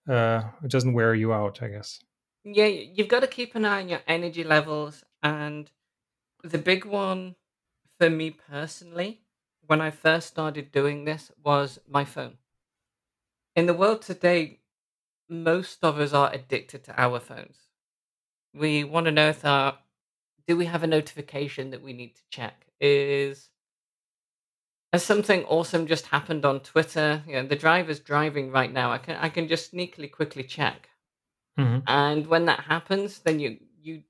uh, 0.09 0.43
it 0.65 0.71
doesn't 0.71 0.93
wear 0.95 1.15
you 1.15 1.33
out. 1.33 1.63
I 1.63 1.69
guess. 1.69 2.01
Yeah, 2.45 2.67
you've 2.67 3.09
got 3.09 3.21
to 3.21 3.27
keep 3.27 3.55
an 3.55 3.65
eye 3.67 3.83
on 3.83 3.89
your 3.89 4.01
energy 4.07 4.45
levels. 4.45 5.05
And 5.23 5.71
the 6.43 6.59
big 6.59 6.87
one 6.87 7.37
for 7.99 8.09
me 8.09 8.31
personally, 8.31 9.21
when 9.67 9.81
I 9.81 9.91
first 9.91 10.29
started 10.29 10.73
doing 10.73 11.05
this, 11.05 11.31
was 11.45 11.79
my 11.87 12.05
phone. 12.05 12.39
In 13.55 13.67
the 13.67 13.75
world 13.75 14.03
today, 14.03 14.61
most 15.29 15.85
of 15.85 16.01
us 16.01 16.13
are 16.13 16.33
addicted 16.33 16.85
to 16.85 17.01
our 17.01 17.21
phones. 17.21 17.70
We 18.55 18.85
want 18.85 19.07
to 19.07 19.13
know 19.13 19.29
if 19.31 19.45
our 19.45 19.79
do 20.47 20.57
we 20.57 20.67
have 20.67 20.83
a 20.83 20.87
notification 20.89 21.71
that 21.71 21.83
we 21.83 21.93
need 21.93 22.17
to 22.17 22.23
check? 22.31 22.67
Is 22.81 23.51
has 24.93 25.03
something 25.05 25.45
awesome 25.47 25.87
just 25.87 26.07
happened 26.07 26.45
on 26.45 26.61
Twitter? 26.61 27.23
You 27.27 27.35
know, 27.35 27.47
the 27.47 27.57
driver's 27.57 28.01
driving 28.01 28.51
right 28.51 28.73
now. 28.73 28.93
I 28.93 28.99
can 28.99 29.17
I 29.17 29.29
can 29.29 29.49
just 29.49 29.73
sneakily 29.73 30.11
quickly 30.11 30.43
check. 30.45 30.89
Mhm. 31.59 31.85
And 31.87 32.27
when 32.29 32.47
that 32.47 32.61
happens, 32.63 33.21
then 33.21 33.41
you 33.41 33.61
you 33.83 34.05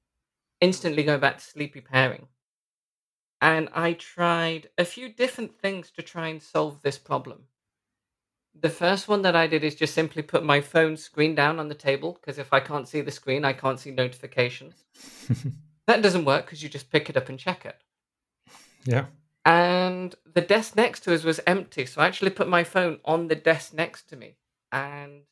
instantly 0.60 1.04
go 1.04 1.18
back 1.18 1.38
to 1.38 1.44
sleepy 1.44 1.80
pairing. 1.82 2.28
And 3.42 3.68
I 3.74 3.92
tried 3.92 4.70
a 4.78 4.84
few 4.86 5.12
different 5.12 5.58
things 5.60 5.90
to 5.90 6.00
try 6.00 6.28
and 6.28 6.42
solve 6.42 6.80
this 6.80 6.96
problem. 6.96 7.48
The 8.58 8.70
first 8.70 9.08
one 9.08 9.22
that 9.22 9.36
I 9.36 9.46
did 9.46 9.64
is 9.64 9.74
just 9.74 9.94
simply 9.94 10.22
put 10.22 10.44
my 10.44 10.60
phone 10.60 10.96
screen 10.96 11.34
down 11.34 11.58
on 11.58 11.68
the 11.68 11.74
table 11.74 12.18
because 12.20 12.38
if 12.38 12.52
I 12.52 12.60
can't 12.60 12.88
see 12.88 13.00
the 13.00 13.10
screen, 13.10 13.44
I 13.44 13.52
can't 13.52 13.80
see 13.80 13.90
notifications. 13.90 14.84
That 15.90 16.02
doesn't 16.02 16.24
work 16.24 16.46
because 16.46 16.62
you 16.62 16.68
just 16.68 16.92
pick 16.92 17.10
it 17.10 17.16
up 17.16 17.28
and 17.28 17.36
check 17.36 17.66
it. 17.66 17.82
yeah. 18.84 19.06
And 19.44 20.14
the 20.34 20.40
desk 20.40 20.76
next 20.76 21.00
to 21.00 21.12
us 21.12 21.24
was 21.24 21.40
empty, 21.48 21.84
so 21.84 22.00
I 22.00 22.06
actually 22.06 22.30
put 22.30 22.46
my 22.46 22.62
phone 22.62 23.00
on 23.04 23.26
the 23.26 23.34
desk 23.34 23.74
next 23.74 24.08
to 24.10 24.16
me. 24.16 24.36
And 24.70 25.22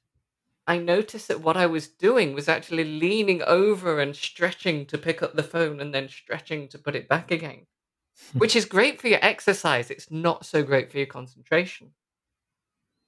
I 0.66 0.78
noticed 0.78 1.28
that 1.28 1.42
what 1.42 1.56
I 1.56 1.66
was 1.66 1.86
doing 1.86 2.34
was 2.34 2.48
actually 2.48 2.82
leaning 2.82 3.40
over 3.42 4.00
and 4.00 4.16
stretching 4.16 4.84
to 4.86 4.98
pick 4.98 5.22
up 5.22 5.34
the 5.34 5.44
phone 5.44 5.80
and 5.80 5.94
then 5.94 6.08
stretching 6.08 6.66
to 6.68 6.78
put 6.78 6.96
it 6.96 7.08
back 7.08 7.30
again, 7.30 7.66
which 8.36 8.56
is 8.56 8.64
great 8.64 9.00
for 9.00 9.06
your 9.06 9.22
exercise. 9.22 9.92
It's 9.92 10.10
not 10.10 10.44
so 10.44 10.64
great 10.64 10.90
for 10.90 10.98
your 10.98 11.06
concentration. 11.06 11.92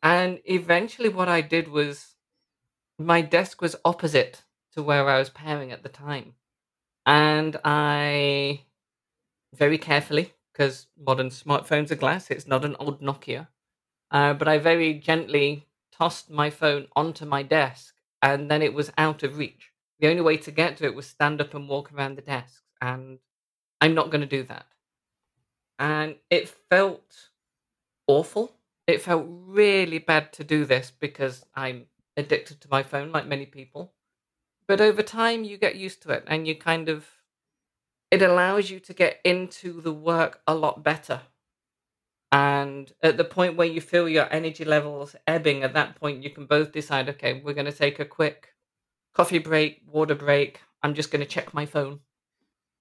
And 0.03 0.41
eventually, 0.45 1.09
what 1.09 1.29
I 1.29 1.41
did 1.41 1.69
was 1.69 2.15
my 2.99 3.23
desk 3.23 3.61
was 3.63 3.77
opposite 3.85 4.45
to 4.75 4.83
where 4.83 5.09
I 5.09 5.19
was 5.19 5.31
pairing 5.31 5.73
at 5.73 5.83
the 5.83 5.89
time. 5.89 6.35
And 7.07 7.59
I 7.65 8.65
very 9.55 9.79
carefully, 9.79 10.35
because 10.53 10.87
modern 10.99 11.31
smartphones 11.31 11.91
are 11.91 11.97
glass, 11.97 12.31
it's 12.31 12.47
not 12.47 12.65
an 12.65 12.77
old 12.79 13.01
Nokia. 13.01 13.49
Uh, 14.11 14.35
but 14.35 14.49
I 14.49 14.59
very 14.59 14.95
gently 14.95 15.67
tossed 15.93 16.31
my 16.31 16.51
phone 16.51 16.89
onto 16.97 17.25
my 17.25 17.43
desk, 17.43 17.95
and 18.23 18.51
then 18.51 18.63
it 18.63 18.75
was 18.75 18.93
out 18.99 19.23
of 19.23 19.39
reach. 19.39 19.71
The 20.01 20.09
only 20.09 20.23
way 20.23 20.37
to 20.39 20.51
get 20.51 20.77
to 20.79 20.85
it 20.87 20.95
was 20.95 21.07
stand 21.07 21.41
up 21.41 21.55
and 21.55 21.69
walk 21.69 21.93
around 21.93 22.17
the 22.17 22.23
desk, 22.23 22.63
and 22.81 23.19
I'm 23.81 23.95
not 23.95 24.11
going 24.11 24.23
to 24.23 24.27
do 24.27 24.43
that. 24.45 24.67
And 25.79 26.17
it 26.31 26.49
felt 26.49 27.31
awful. 28.07 28.53
It 28.91 29.03
felt 29.03 29.27
really 29.29 29.99
bad 29.99 30.33
to 30.35 30.45
do 30.45 30.65
this 30.65 30.91
because 30.91 31.45
I'm 31.55 31.87
addicted 32.17 32.61
to 32.61 32.69
my 32.71 32.83
phone, 32.83 33.13
like 33.13 33.27
many 33.27 33.47
people. 33.47 33.93
But 34.67 34.81
over 34.81 35.03
time, 35.03 35.45
you 35.45 35.57
get 35.57 35.77
used 35.77 36.03
to 36.03 36.11
it, 36.11 36.25
and 36.27 36.47
you 36.47 36.55
kind 36.55 36.89
of 36.89 37.07
it 38.11 38.23
allows 38.23 38.71
you 38.71 38.81
to 38.81 38.93
get 38.93 39.21
into 39.25 39.81
the 39.81 39.93
work 39.93 40.41
a 40.47 40.55
lot 40.55 40.83
better. 40.83 41.23
And 42.33 42.93
at 43.03 43.17
the 43.17 43.25
point 43.25 43.57
where 43.57 43.67
you 43.67 43.81
feel 43.81 44.09
your 44.09 44.33
energy 44.33 44.65
levels 44.65 45.17
ebbing, 45.27 45.63
at 45.63 45.75
that 45.75 45.97
point, 45.97 46.23
you 46.23 46.31
can 46.31 46.47
both 46.47 46.73
decide, 46.73 47.09
okay, 47.09 47.41
we're 47.45 47.55
going 47.55 47.67
to 47.67 47.73
take 47.73 47.99
a 47.99 48.05
quick 48.05 48.55
coffee 49.15 49.39
break, 49.39 49.83
water 49.87 50.15
break. 50.15 50.61
I'm 50.83 50.95
just 50.95 51.11
going 51.11 51.21
to 51.21 51.27
check 51.27 51.55
my 51.55 51.67
phone. 51.67 52.01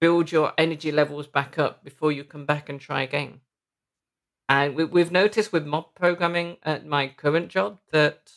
Build 0.02 0.32
your 0.32 0.54
energy 0.58 0.92
levels 0.92 1.28
back 1.28 1.60
up 1.60 1.84
before 1.84 2.12
you 2.12 2.24
come 2.24 2.46
back 2.46 2.70
and 2.70 2.80
try 2.80 3.02
again. 3.02 3.42
And 4.50 4.76
we, 4.76 4.84
we've 4.84 5.12
noticed 5.12 5.54
with 5.54 5.68
mob 5.68 5.94
programming 5.94 6.58
at 6.64 6.86
my 6.86 7.08
current 7.10 7.50
job 7.50 7.78
that 7.92 8.32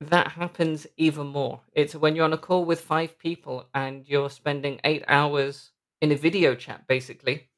that 0.00 0.28
happens 0.32 0.86
even 0.96 1.26
more. 1.26 1.60
It's 1.74 1.94
when 1.94 2.16
you're 2.16 2.24
on 2.24 2.32
a 2.32 2.38
call 2.38 2.64
with 2.64 2.80
five 2.80 3.18
people 3.18 3.68
and 3.74 4.08
you're 4.08 4.30
spending 4.30 4.80
eight 4.82 5.04
hours 5.06 5.70
in 6.00 6.10
a 6.10 6.16
video 6.16 6.54
chat, 6.54 6.86
basically, 6.86 7.48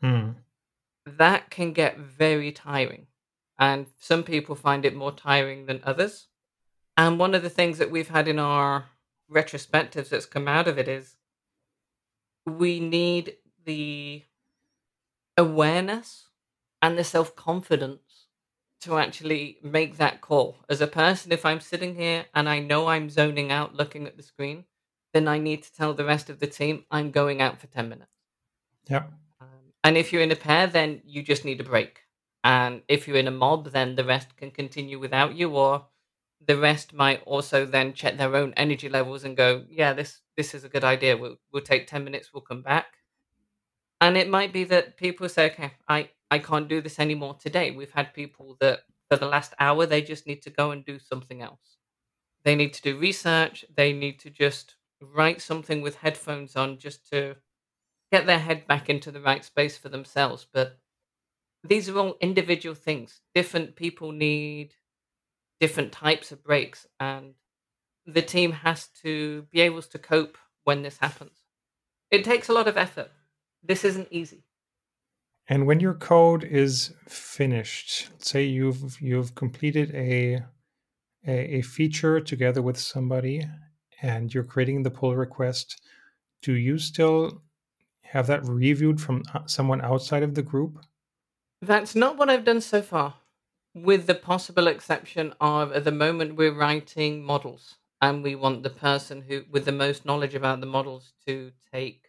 Hmm. 0.00 0.32
that 1.06 1.50
can 1.50 1.72
get 1.72 1.98
very 1.98 2.52
tiring. 2.52 3.06
And 3.58 3.86
some 3.98 4.24
people 4.24 4.56
find 4.56 4.84
it 4.84 4.94
more 4.94 5.12
tiring 5.12 5.66
than 5.66 5.80
others. 5.84 6.26
And 6.96 7.18
one 7.18 7.34
of 7.34 7.42
the 7.42 7.50
things 7.50 7.78
that 7.78 7.90
we've 7.90 8.08
had 8.08 8.28
in 8.28 8.38
our 8.38 8.86
retrospectives 9.30 10.10
that's 10.10 10.26
come 10.26 10.48
out 10.48 10.68
of 10.68 10.78
it 10.78 10.88
is 10.88 11.16
we 12.44 12.78
need 12.80 13.36
the 13.64 14.22
awareness 15.36 16.23
and 16.84 16.98
the 16.98 17.04
self 17.04 17.34
confidence 17.34 18.26
to 18.82 18.98
actually 18.98 19.56
make 19.62 19.96
that 19.96 20.20
call. 20.20 20.58
As 20.68 20.82
a 20.82 20.86
person, 20.86 21.32
if 21.32 21.46
I'm 21.46 21.60
sitting 21.60 21.94
here 21.94 22.26
and 22.34 22.46
I 22.46 22.58
know 22.58 22.88
I'm 22.88 23.08
zoning 23.08 23.50
out 23.50 23.74
looking 23.74 24.06
at 24.06 24.18
the 24.18 24.22
screen, 24.22 24.66
then 25.14 25.26
I 25.26 25.38
need 25.38 25.62
to 25.62 25.72
tell 25.72 25.94
the 25.94 26.04
rest 26.04 26.28
of 26.28 26.40
the 26.40 26.46
team 26.46 26.84
I'm 26.90 27.10
going 27.10 27.40
out 27.40 27.58
for 27.58 27.68
10 27.68 27.88
minutes. 27.88 28.10
Yeah. 28.86 29.04
Um, 29.40 29.72
and 29.82 29.96
if 29.96 30.12
you're 30.12 30.20
in 30.20 30.30
a 30.30 30.36
pair, 30.36 30.66
then 30.66 31.00
you 31.06 31.22
just 31.22 31.46
need 31.46 31.58
a 31.58 31.64
break. 31.64 32.02
And 32.44 32.82
if 32.86 33.08
you're 33.08 33.16
in 33.16 33.28
a 33.28 33.38
mob, 33.44 33.70
then 33.70 33.94
the 33.94 34.04
rest 34.04 34.36
can 34.36 34.50
continue 34.50 34.98
without 34.98 35.34
you, 35.34 35.56
or 35.56 35.86
The 36.46 36.58
rest 36.58 36.92
might 36.92 37.22
also 37.24 37.64
then 37.64 37.94
check 37.94 38.18
their 38.18 38.36
own 38.36 38.52
energy 38.64 38.90
levels 38.90 39.24
and 39.24 39.34
go, 39.34 39.64
"Yeah, 39.70 39.94
this 39.94 40.20
this 40.36 40.52
is 40.54 40.62
a 40.64 40.68
good 40.68 40.84
idea. 40.84 41.16
We'll 41.16 41.38
we'll 41.50 41.62
take 41.62 41.86
ten 41.86 42.04
minutes. 42.04 42.32
We'll 42.34 42.48
come 42.50 42.60
back." 42.62 42.88
And 44.00 44.16
it 44.18 44.28
might 44.28 44.52
be 44.52 44.64
that 44.64 44.98
people 44.98 45.28
say, 45.30 45.46
"Okay, 45.50 45.72
I 45.88 46.10
I 46.34 46.38
can't 46.48 46.72
do 46.74 46.80
this 46.80 46.98
anymore 46.98 47.34
today." 47.46 47.66
We've 47.70 47.98
had 48.00 48.18
people 48.20 48.46
that 48.60 48.78
for 49.08 49.16
the 49.16 49.32
last 49.34 49.52
hour 49.58 49.86
they 49.86 50.02
just 50.02 50.26
need 50.26 50.42
to 50.42 50.50
go 50.60 50.66
and 50.72 50.84
do 50.84 50.98
something 50.98 51.40
else. 51.48 51.66
They 52.44 52.56
need 52.56 52.72
to 52.74 52.82
do 52.88 52.98
research. 53.08 53.64
They 53.80 53.92
need 53.92 54.16
to 54.24 54.30
just 54.30 54.76
write 55.00 55.40
something 55.40 55.80
with 55.82 56.02
headphones 56.04 56.56
on 56.56 56.78
just 56.78 57.00
to 57.12 57.36
get 58.12 58.26
their 58.26 58.38
head 58.48 58.66
back 58.66 58.88
into 58.88 59.10
the 59.10 59.20
right 59.30 59.44
space 59.44 59.76
for 59.78 59.90
themselves. 59.90 60.46
But 60.56 60.68
these 61.62 61.88
are 61.88 61.98
all 61.98 62.16
individual 62.20 62.74
things. 62.74 63.20
Different 63.34 63.76
people 63.76 64.12
need 64.12 64.74
different 65.60 65.92
types 65.92 66.32
of 66.32 66.44
breaks, 66.44 66.86
and 66.98 67.34
the 68.06 68.22
team 68.34 68.52
has 68.52 68.88
to 69.02 69.42
be 69.52 69.60
able 69.60 69.82
to 69.82 69.98
cope 69.98 70.36
when 70.64 70.82
this 70.82 70.98
happens. 70.98 71.36
It 72.10 72.24
takes 72.24 72.48
a 72.48 72.52
lot 72.52 72.68
of 72.68 72.76
effort. 72.76 73.10
This 73.62 73.84
isn't 73.84 74.08
easy. 74.10 74.44
And 75.48 75.66
when 75.66 75.80
your 75.80 75.94
code 75.94 76.42
is 76.42 76.94
finished, 77.06 78.08
say 78.24 78.44
you've 78.44 79.00
you've 79.00 79.34
completed 79.34 79.94
a 79.94 80.42
a, 81.26 81.56
a 81.56 81.62
feature 81.62 82.20
together 82.20 82.62
with 82.62 82.78
somebody 82.78 83.46
and 84.02 84.32
you're 84.32 84.44
creating 84.44 84.82
the 84.82 84.90
pull 84.90 85.16
request, 85.16 85.80
do 86.42 86.52
you 86.54 86.78
still 86.78 87.42
have 88.02 88.26
that 88.26 88.46
reviewed 88.46 89.00
from 89.00 89.22
uh, 89.34 89.40
someone 89.46 89.80
outside 89.80 90.22
of 90.22 90.34
the 90.34 90.42
group? 90.42 90.78
That's 91.60 91.94
not 91.94 92.16
what 92.16 92.28
I've 92.28 92.44
done 92.44 92.60
so 92.60 92.82
far, 92.82 93.14
with 93.74 94.06
the 94.06 94.14
possible 94.14 94.66
exception 94.66 95.34
of 95.40 95.72
at 95.72 95.84
the 95.84 95.92
moment 95.92 96.36
we're 96.36 96.54
writing 96.54 97.22
models 97.22 97.76
and 98.00 98.22
we 98.22 98.34
want 98.34 98.62
the 98.62 98.70
person 98.70 99.22
who 99.22 99.44
with 99.50 99.64
the 99.64 99.72
most 99.72 100.04
knowledge 100.04 100.34
about 100.34 100.60
the 100.60 100.66
models 100.66 101.12
to 101.26 101.52
take 101.72 102.03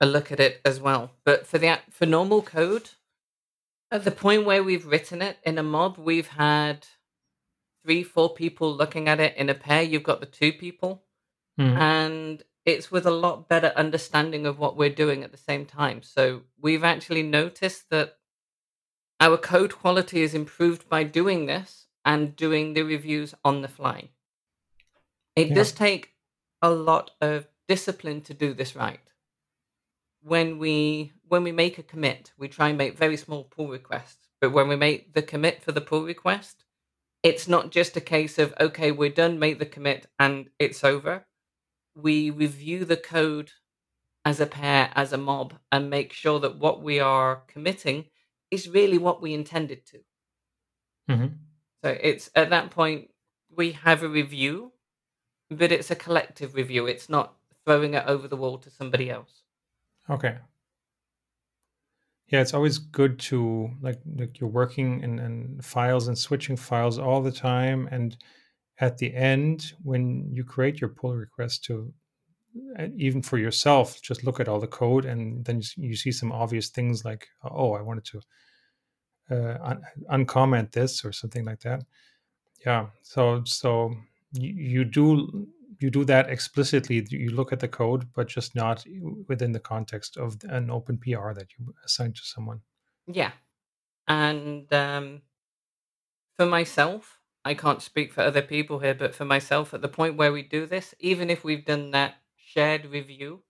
a 0.00 0.06
look 0.06 0.30
at 0.30 0.40
it 0.40 0.60
as 0.64 0.80
well. 0.80 1.12
But 1.24 1.46
for 1.46 1.58
the 1.58 1.78
for 1.90 2.06
normal 2.06 2.42
code, 2.42 2.90
at 3.90 4.04
the 4.04 4.10
point 4.10 4.44
where 4.44 4.62
we've 4.62 4.86
written 4.86 5.22
it 5.22 5.38
in 5.42 5.58
a 5.58 5.62
mob, 5.62 5.96
we've 5.98 6.28
had 6.28 6.86
three, 7.84 8.02
four 8.02 8.34
people 8.34 8.74
looking 8.74 9.08
at 9.08 9.20
it 9.20 9.36
in 9.36 9.48
a 9.48 9.54
pair. 9.54 9.82
You've 9.82 10.02
got 10.02 10.20
the 10.20 10.26
two 10.26 10.52
people, 10.52 11.04
Mhm. 11.58 11.76
and 11.78 12.42
it's 12.64 12.90
with 12.90 13.06
a 13.06 13.10
lot 13.12 13.48
better 13.48 13.72
understanding 13.76 14.44
of 14.44 14.58
what 14.58 14.76
we're 14.76 14.90
doing 14.90 15.22
at 15.22 15.30
the 15.30 15.38
same 15.38 15.64
time. 15.64 16.02
So 16.02 16.42
we've 16.60 16.82
actually 16.82 17.22
noticed 17.22 17.90
that 17.90 18.18
our 19.20 19.38
code 19.38 19.72
quality 19.74 20.22
is 20.22 20.34
improved 20.34 20.88
by 20.88 21.04
doing 21.04 21.46
this 21.46 21.86
and 22.04 22.34
doing 22.36 22.74
the 22.74 22.82
reviews 22.82 23.34
on 23.44 23.62
the 23.62 23.68
fly. 23.68 24.10
It 25.36 25.48
Yeah. 25.48 25.54
does 25.54 25.72
take 25.72 26.14
a 26.60 26.70
lot 26.70 27.12
of 27.20 27.46
discipline 27.68 28.20
to 28.22 28.34
do 28.34 28.52
this 28.52 28.74
right. 28.74 29.00
When 30.26 30.58
we 30.58 31.12
when 31.28 31.44
we 31.44 31.52
make 31.52 31.78
a 31.78 31.84
commit, 31.84 32.32
we 32.36 32.48
try 32.48 32.68
and 32.70 32.76
make 32.76 32.98
very 32.98 33.16
small 33.16 33.44
pull 33.44 33.68
requests. 33.68 34.28
But 34.40 34.50
when 34.50 34.66
we 34.66 34.74
make 34.74 35.14
the 35.14 35.22
commit 35.22 35.62
for 35.62 35.70
the 35.70 35.80
pull 35.80 36.02
request, 36.02 36.64
it's 37.22 37.48
not 37.48 37.70
just 37.70 37.96
a 37.96 38.00
case 38.00 38.38
of 38.38 38.54
okay, 38.60 38.92
we're 38.92 39.10
done, 39.10 39.38
make 39.38 39.58
the 39.60 39.66
commit 39.66 40.06
and 40.18 40.50
it's 40.58 40.84
over. 40.84 41.26
We 41.94 42.30
review 42.30 42.84
the 42.84 42.96
code 42.96 43.52
as 44.24 44.40
a 44.40 44.46
pair, 44.46 44.90
as 44.94 45.12
a 45.12 45.18
mob, 45.18 45.58
and 45.72 45.90
make 45.90 46.12
sure 46.12 46.40
that 46.40 46.58
what 46.58 46.82
we 46.82 47.00
are 47.00 47.42
committing 47.48 48.10
is 48.50 48.68
really 48.68 48.98
what 48.98 49.22
we 49.22 49.34
intended 49.34 49.86
to. 49.86 50.04
Mhm. 51.08 51.38
So 51.84 51.90
it's 52.00 52.30
at 52.34 52.50
that 52.50 52.70
point 52.70 53.14
we 53.50 53.72
have 53.72 54.02
a 54.02 54.08
review, 54.08 54.72
but 55.50 55.72
it's 55.72 55.90
a 55.90 55.96
collective 55.96 56.54
review. 56.54 56.86
It's 56.86 57.08
not 57.08 57.36
throwing 57.64 57.94
it 57.94 58.06
over 58.06 58.28
the 58.28 58.36
wall 58.36 58.58
to 58.58 58.70
somebody 58.70 59.10
else. 59.10 59.45
Okay. 60.08 60.38
Yeah, 62.28 62.40
it's 62.40 62.54
always 62.54 62.78
good 62.78 63.18
to 63.30 63.70
like 63.80 64.00
like 64.16 64.40
you're 64.40 64.50
working 64.50 65.02
in, 65.02 65.60
files 65.62 66.08
and 66.08 66.18
switching 66.18 66.56
files 66.56 66.98
all 66.98 67.22
the 67.22 67.30
time, 67.30 67.88
and 67.92 68.16
at 68.80 68.98
the 68.98 69.14
end, 69.14 69.74
when 69.82 70.28
you 70.32 70.44
create 70.44 70.80
your 70.80 70.90
pull 70.90 71.14
request, 71.14 71.64
to 71.64 71.92
uh, 72.78 72.88
even 72.96 73.22
for 73.22 73.38
yourself, 73.38 74.02
just 74.02 74.24
look 74.24 74.40
at 74.40 74.48
all 74.48 74.60
the 74.60 74.66
code, 74.68 75.04
and 75.06 75.44
then 75.46 75.60
you, 75.60 75.88
you 75.90 75.96
see 75.96 76.12
some 76.12 76.32
obvious 76.32 76.70
things 76.70 77.04
like, 77.04 77.28
oh, 77.44 77.74
I 77.74 77.82
wanted 77.82 78.04
to 78.06 78.20
uh, 79.30 79.58
un- 79.62 79.82
uncomment 80.10 80.72
this 80.72 81.04
or 81.04 81.12
something 81.12 81.44
like 81.44 81.60
that. 81.60 81.84
Yeah. 82.64 82.88
So 83.02 83.44
so 83.44 83.94
you, 84.32 84.52
you 84.54 84.84
do 84.84 85.48
you 85.78 85.90
do 85.90 86.04
that 86.04 86.28
explicitly. 86.28 87.06
You 87.10 87.30
look 87.30 87.52
at 87.52 87.60
the 87.60 87.68
code, 87.68 88.06
but 88.14 88.28
just 88.28 88.54
not 88.54 88.84
within 89.28 89.52
the 89.52 89.60
context 89.60 90.16
of 90.16 90.36
an 90.44 90.70
open 90.70 90.98
PR 90.98 91.32
that 91.32 91.48
you 91.58 91.74
assign 91.84 92.12
to 92.12 92.22
someone. 92.22 92.60
Yeah. 93.06 93.32
And 94.08 94.72
um, 94.72 95.22
for 96.36 96.46
myself, 96.46 97.18
I 97.44 97.54
can't 97.54 97.82
speak 97.82 98.12
for 98.12 98.22
other 98.22 98.42
people 98.42 98.80
here, 98.80 98.94
but 98.94 99.14
for 99.14 99.24
myself, 99.24 99.72
at 99.72 99.82
the 99.82 99.88
point 99.88 100.16
where 100.16 100.32
we 100.32 100.42
do 100.42 100.66
this, 100.66 100.94
even 100.98 101.30
if 101.30 101.44
we've 101.44 101.64
done 101.64 101.92
that 101.92 102.14
shared 102.36 102.86
review, 102.86 103.42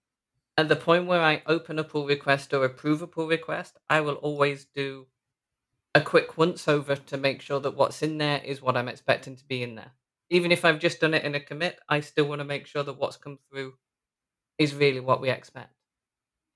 at 0.58 0.68
the 0.68 0.76
point 0.76 1.06
where 1.06 1.22
I 1.22 1.42
open 1.46 1.78
a 1.78 1.84
pull 1.84 2.06
request 2.06 2.52
or 2.52 2.64
approve 2.64 3.02
a 3.02 3.06
pull 3.06 3.26
request, 3.26 3.78
I 3.88 4.00
will 4.00 4.14
always 4.14 4.64
do 4.64 5.06
a 5.94 6.00
quick 6.00 6.36
once 6.36 6.68
over 6.68 6.96
to 6.96 7.16
make 7.16 7.40
sure 7.40 7.60
that 7.60 7.76
what's 7.76 8.02
in 8.02 8.18
there 8.18 8.42
is 8.44 8.60
what 8.60 8.76
I'm 8.76 8.88
expecting 8.88 9.36
to 9.36 9.44
be 9.44 9.62
in 9.62 9.76
there. 9.76 9.92
Even 10.30 10.52
if 10.52 10.64
I've 10.64 10.80
just 10.80 11.00
done 11.00 11.14
it 11.14 11.24
in 11.24 11.34
a 11.34 11.40
commit, 11.40 11.78
I 11.88 12.00
still 12.00 12.26
want 12.26 12.40
to 12.40 12.44
make 12.44 12.66
sure 12.66 12.82
that 12.82 12.98
what's 12.98 13.16
come 13.16 13.38
through 13.50 13.74
is 14.58 14.74
really 14.74 15.00
what 15.00 15.20
we 15.20 15.30
expect. 15.30 15.72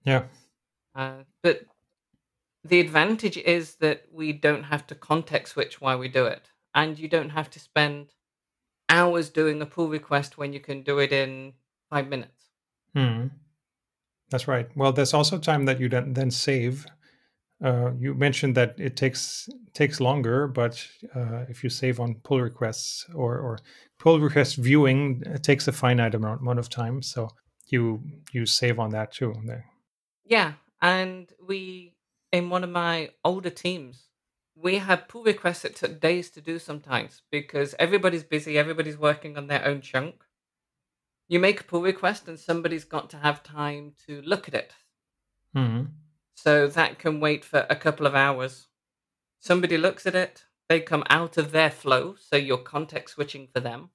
Yeah. 0.05 0.25
Uh, 0.95 1.25
but 1.43 1.63
the 2.65 2.81
advantage 2.81 3.37
is 3.37 3.77
that 3.77 4.05
we 4.13 4.33
don't 4.33 4.65
have 4.65 4.87
to 4.89 4.95
context 4.95 5.55
switch 5.55 5.81
while 5.81 5.99
we 5.99 6.09
do 6.09 6.27
it, 6.27 6.51
and 6.75 6.99
you 6.99 7.09
don't 7.09 7.31
have 7.31 7.51
to 7.51 7.61
spend 7.61 8.13
hours 8.89 9.31
doing 9.31 9.63
a 9.63 9.67
pull 9.67 9.89
request 9.89 10.37
when 10.37 10.53
you 10.53 10.61
can 10.61 10.83
do 10.83 10.99
it 10.99 11.13
in 11.13 11.53
five 11.89 12.09
minutes. 12.09 12.51
Hmm. 12.95 13.29
That's 14.31 14.49
right. 14.49 14.69
Well, 14.77 14.93
there's 14.93 15.15
also 15.15 15.39
time 15.39 15.65
that 15.65 15.81
you 15.81 15.89
then 15.89 16.31
save. 16.31 16.87
Uh, 17.63 17.93
you 17.99 18.15
mentioned 18.15 18.55
that 18.55 18.75
it 18.79 18.97
takes 18.97 19.49
takes 19.75 20.01
longer, 20.01 20.49
but 20.49 20.87
uh, 21.15 21.45
if 21.49 21.63
you 21.63 21.69
save 21.69 22.01
on 22.01 22.15
pull 22.25 22.41
requests 22.41 23.07
or, 23.15 23.39
or 23.39 23.59
pull 23.99 24.19
request 24.19 24.57
viewing, 24.57 25.23
it 25.27 25.43
takes 25.43 25.69
a 25.69 25.73
finite 25.73 26.15
amount, 26.15 26.41
amount 26.41 26.59
of 26.59 26.71
time. 26.71 27.03
So 27.03 27.29
you 27.67 28.03
you 28.33 28.47
save 28.47 28.79
on 28.79 28.91
that 28.91 29.13
too. 29.13 29.35
There. 29.45 29.67
Yeah, 30.25 30.53
and 30.81 31.31
we 31.47 31.95
in 32.33 32.49
one 32.49 32.65
of 32.65 32.71
my 32.71 33.11
older 33.25 33.51
teams, 33.51 34.09
we 34.55 34.77
had 34.77 35.09
pull 35.09 35.25
requests 35.25 35.63
that 35.63 35.77
took 35.77 36.01
days 36.01 36.31
to 36.31 36.41
do 36.41 36.59
sometimes 36.59 37.23
because 37.31 37.75
everybody's 37.79 38.25
busy, 38.25 38.59
everybody's 38.59 38.99
working 38.99 39.37
on 39.37 39.49
their 39.49 39.67
own 39.67 39.81
chunk. 39.81 40.15
You 41.29 41.41
make 41.41 41.61
a 41.61 41.65
pull 41.65 41.83
request 41.83 42.29
and 42.29 42.39
somebody's 42.39 42.85
got 42.85 43.11
to 43.11 43.19
have 43.19 43.43
time 43.43 43.93
to 44.07 44.23
look 44.23 44.49
at 44.49 44.55
it. 44.55 44.73
Hmm. 45.55 45.83
So 46.43 46.69
that 46.69 46.99
can 46.99 47.21
wait 47.21 47.45
for 47.45 47.67
a 47.69 47.77
couple 47.77 48.07
of 48.07 48.15
hours. 48.15 48.69
Somebody 49.41 49.77
looks 49.77 50.07
at 50.07 50.15
it, 50.15 50.45
they 50.71 50.81
come 50.81 51.05
out 51.11 51.37
of 51.37 51.53
their 51.53 51.71
flow, 51.71 52.15
so 52.19 52.37
you're 52.37 52.57
context 52.57 53.17
switching 53.17 53.47
for 53.53 53.61
them. 53.61 53.91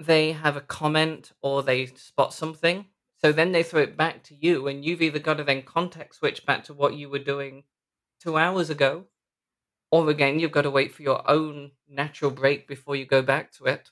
They 0.00 0.32
have 0.32 0.56
a 0.56 0.62
comment 0.62 1.32
or 1.42 1.62
they 1.62 1.84
spot 1.84 2.32
something. 2.32 2.86
So 3.18 3.30
then 3.30 3.52
they 3.52 3.62
throw 3.62 3.82
it 3.82 3.94
back 3.94 4.22
to 4.24 4.34
you, 4.34 4.68
and 4.68 4.82
you've 4.82 5.02
either 5.02 5.18
got 5.18 5.34
to 5.34 5.44
then 5.44 5.64
context 5.64 6.20
switch 6.20 6.46
back 6.46 6.64
to 6.64 6.72
what 6.72 6.94
you 6.94 7.10
were 7.10 7.18
doing 7.18 7.64
two 8.22 8.38
hours 8.38 8.70
ago, 8.70 9.04
or 9.90 10.08
again, 10.08 10.38
you've 10.38 10.52
got 10.52 10.62
to 10.62 10.70
wait 10.70 10.94
for 10.94 11.02
your 11.02 11.30
own 11.30 11.72
natural 11.90 12.30
break 12.30 12.66
before 12.66 12.96
you 12.96 13.04
go 13.04 13.20
back 13.20 13.52
to 13.52 13.66
it. 13.66 13.90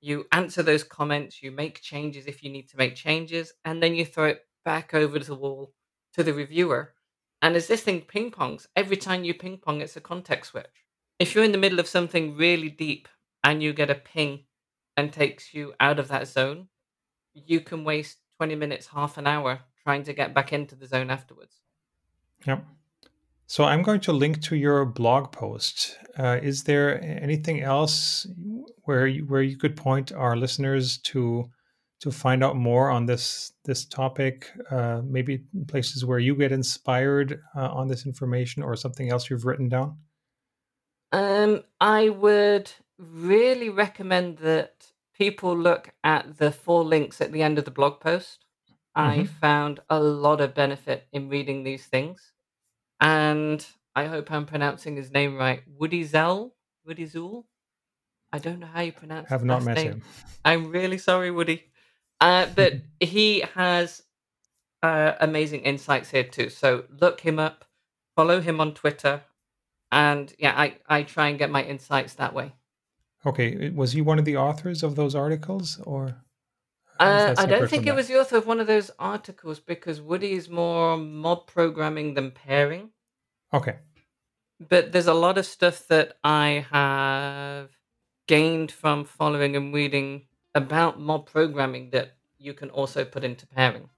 You 0.00 0.26
answer 0.30 0.62
those 0.62 0.84
comments, 0.84 1.42
you 1.42 1.50
make 1.50 1.82
changes 1.82 2.26
if 2.26 2.44
you 2.44 2.50
need 2.50 2.68
to 2.68 2.76
make 2.76 2.94
changes, 2.94 3.52
and 3.64 3.82
then 3.82 3.96
you 3.96 4.04
throw 4.04 4.26
it 4.26 4.46
back 4.64 4.94
over 4.94 5.18
to 5.18 5.26
the 5.26 5.34
wall 5.34 5.72
to 6.14 6.22
the 6.22 6.34
reviewer. 6.34 6.94
And 7.40 7.56
as 7.56 7.66
this 7.66 7.82
thing 7.82 8.02
ping 8.02 8.30
pongs, 8.30 8.66
every 8.76 8.96
time 8.96 9.24
you 9.24 9.34
ping 9.34 9.58
pong, 9.58 9.80
it's 9.80 9.96
a 9.96 10.00
context 10.00 10.52
switch. 10.52 10.84
If 11.18 11.34
you're 11.34 11.44
in 11.44 11.52
the 11.52 11.58
middle 11.58 11.80
of 11.80 11.88
something 11.88 12.36
really 12.36 12.70
deep 12.70 13.08
and 13.44 13.62
you 13.62 13.72
get 13.72 13.90
a 13.90 13.94
ping 13.94 14.44
and 14.96 15.12
takes 15.12 15.52
you 15.52 15.74
out 15.80 15.98
of 15.98 16.08
that 16.08 16.28
zone, 16.28 16.68
you 17.34 17.60
can 17.60 17.84
waste 17.84 18.18
20 18.38 18.54
minutes, 18.54 18.86
half 18.86 19.18
an 19.18 19.26
hour 19.26 19.60
trying 19.82 20.04
to 20.04 20.12
get 20.12 20.34
back 20.34 20.52
into 20.52 20.74
the 20.74 20.86
zone 20.86 21.10
afterwards. 21.10 21.56
Yep. 22.46 22.64
So 23.46 23.64
I'm 23.64 23.82
going 23.82 24.00
to 24.00 24.12
link 24.12 24.40
to 24.42 24.56
your 24.56 24.84
blog 24.84 25.32
post. 25.32 25.98
Uh, 26.18 26.38
is 26.42 26.64
there 26.64 27.02
anything 27.04 27.60
else 27.60 28.26
where 28.84 29.06
you, 29.06 29.26
where 29.26 29.42
you 29.42 29.56
could 29.56 29.76
point 29.76 30.12
our 30.12 30.36
listeners 30.36 30.98
to 30.98 31.50
to 32.02 32.10
find 32.12 32.44
out 32.44 32.56
more 32.56 32.90
on 32.90 33.06
this 33.06 33.52
this 33.64 33.84
topic? 33.84 34.50
Uh, 34.70 35.02
maybe 35.04 35.44
places 35.68 36.04
where 36.04 36.18
you 36.18 36.36
get 36.36 36.52
inspired 36.52 37.40
uh, 37.56 37.70
on 37.72 37.88
this 37.88 38.06
information, 38.06 38.62
or 38.62 38.76
something 38.76 39.10
else 39.10 39.30
you've 39.30 39.44
written 39.46 39.68
down. 39.68 39.98
Um, 41.12 41.64
I 41.80 42.08
would 42.08 42.70
really 42.98 43.68
recommend 43.68 44.38
that 44.38 44.86
people 45.14 45.56
look 45.56 45.90
at 46.02 46.38
the 46.38 46.50
four 46.52 46.84
links 46.84 47.20
at 47.20 47.32
the 47.32 47.42
end 47.42 47.58
of 47.58 47.64
the 47.64 47.70
blog 47.70 48.00
post. 48.00 48.44
I 48.94 49.16
hmm 49.16 49.22
found 49.24 49.80
a 49.88 50.00
lot 50.00 50.40
of 50.40 50.54
benefit 50.54 51.06
in 51.12 51.28
reading 51.28 51.64
these 51.64 51.86
things. 51.86 52.32
And 53.00 53.64
I 53.94 54.06
hope 54.06 54.30
I'm 54.30 54.46
pronouncing 54.46 54.96
his 54.96 55.10
name 55.10 55.36
right. 55.36 55.62
Woody 55.66 56.04
Zell? 56.04 56.54
Woody 56.86 57.06
Zool? 57.06 57.44
I 58.32 58.38
don't 58.38 58.60
know 58.60 58.66
how 58.66 58.80
you 58.80 58.92
pronounce 58.92 59.28
Have 59.28 59.44
not 59.44 59.64
met 59.64 59.76
name. 59.76 59.92
him. 59.92 60.02
I'm 60.44 60.70
really 60.70 60.98
sorry, 60.98 61.30
Woody. 61.30 61.71
Uh, 62.22 62.46
but 62.54 62.74
he 63.00 63.40
has 63.54 64.02
uh, 64.82 65.14
amazing 65.20 65.62
insights 65.62 66.10
here 66.10 66.22
too. 66.24 66.48
So 66.50 66.84
look 67.00 67.20
him 67.20 67.38
up, 67.40 67.64
follow 68.16 68.40
him 68.40 68.60
on 68.60 68.74
Twitter, 68.74 69.22
and 69.90 70.32
yeah, 70.38 70.54
I, 70.56 70.76
I 70.88 71.02
try 71.02 71.28
and 71.28 71.38
get 71.38 71.50
my 71.50 71.64
insights 71.64 72.14
that 72.14 72.32
way. 72.32 72.52
Okay, 73.26 73.70
was 73.70 73.92
he 73.92 74.00
one 74.00 74.18
of 74.20 74.24
the 74.24 74.36
authors 74.36 74.82
of 74.82 74.94
those 74.94 75.14
articles, 75.16 75.80
or 75.84 76.16
Uh, 77.00 77.34
I 77.38 77.46
don't 77.46 77.68
think 77.68 77.82
it 77.86 77.90
that? 77.90 77.96
was 77.96 78.06
the 78.08 78.20
author 78.20 78.36
of 78.36 78.46
one 78.46 78.60
of 78.60 78.68
those 78.68 78.90
articles 78.98 79.58
because 79.60 80.00
Woody 80.00 80.32
is 80.32 80.48
more 80.48 80.96
mob 80.96 81.46
programming 81.48 82.14
than 82.14 82.30
pairing. 82.30 82.90
Okay, 83.52 83.76
But 84.60 84.92
there's 84.92 85.08
a 85.08 85.14
lot 85.26 85.38
of 85.38 85.46
stuff 85.46 85.86
that 85.88 86.18
I 86.22 86.66
have 86.70 87.70
gained 88.28 88.70
from 88.70 89.04
following 89.04 89.56
and 89.56 89.74
reading 89.74 90.26
about 90.54 91.00
mob 91.00 91.26
programming 91.26 91.90
that 91.90 92.12
you 92.38 92.54
can 92.54 92.70
also 92.70 93.04
put 93.04 93.24
into 93.24 93.46
pairing. 93.46 93.88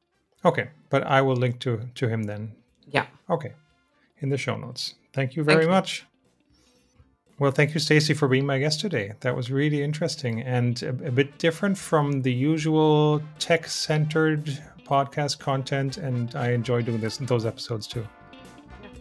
okay, 0.44 0.68
but 0.90 1.02
I 1.04 1.22
will 1.22 1.36
link 1.36 1.58
to 1.60 1.80
to 1.94 2.08
him 2.08 2.24
then. 2.24 2.52
Yeah. 2.86 3.06
Okay, 3.28 3.52
in 4.18 4.28
the 4.28 4.36
show 4.38 4.56
notes. 4.56 4.94
Thank 5.12 5.36
you 5.36 5.44
Thank 5.44 5.56
very 5.56 5.64
you. 5.64 5.70
much. 5.70 6.04
Well, 7.38 7.50
thank 7.50 7.74
you, 7.74 7.80
Stacy, 7.80 8.14
for 8.14 8.28
being 8.28 8.46
my 8.46 8.58
guest 8.60 8.80
today. 8.80 9.12
That 9.20 9.34
was 9.34 9.50
really 9.50 9.82
interesting 9.82 10.40
and 10.42 10.80
a, 10.84 10.90
a 10.90 11.10
bit 11.10 11.36
different 11.38 11.76
from 11.76 12.22
the 12.22 12.32
usual 12.32 13.20
tech-centered 13.40 14.44
podcast 14.86 15.40
content, 15.40 15.96
and 15.96 16.34
I 16.36 16.50
enjoy 16.52 16.82
doing 16.82 17.00
this 17.00 17.16
those 17.16 17.44
episodes 17.46 17.86
too. 17.88 18.06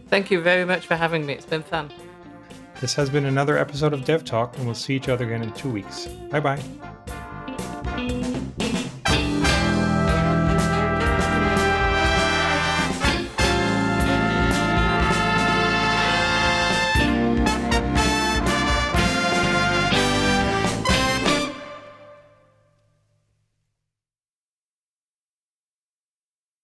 Thank 0.08 0.30
you 0.30 0.40
very 0.40 0.64
much 0.64 0.86
for 0.86 0.96
having 0.96 1.24
me. 1.26 1.34
It's 1.34 1.46
been 1.46 1.62
fun. 1.62 1.90
This 2.80 2.94
has 2.94 3.08
been 3.08 3.26
another 3.26 3.56
episode 3.56 3.92
of 3.92 4.04
Dev 4.04 4.24
Talk, 4.24 4.56
and 4.56 4.66
we'll 4.66 4.74
see 4.74 4.96
each 4.96 5.08
other 5.08 5.24
again 5.26 5.42
in 5.42 5.52
two 5.52 5.70
weeks. 5.70 6.06
Bye 6.30 6.40
bye. 6.40 6.62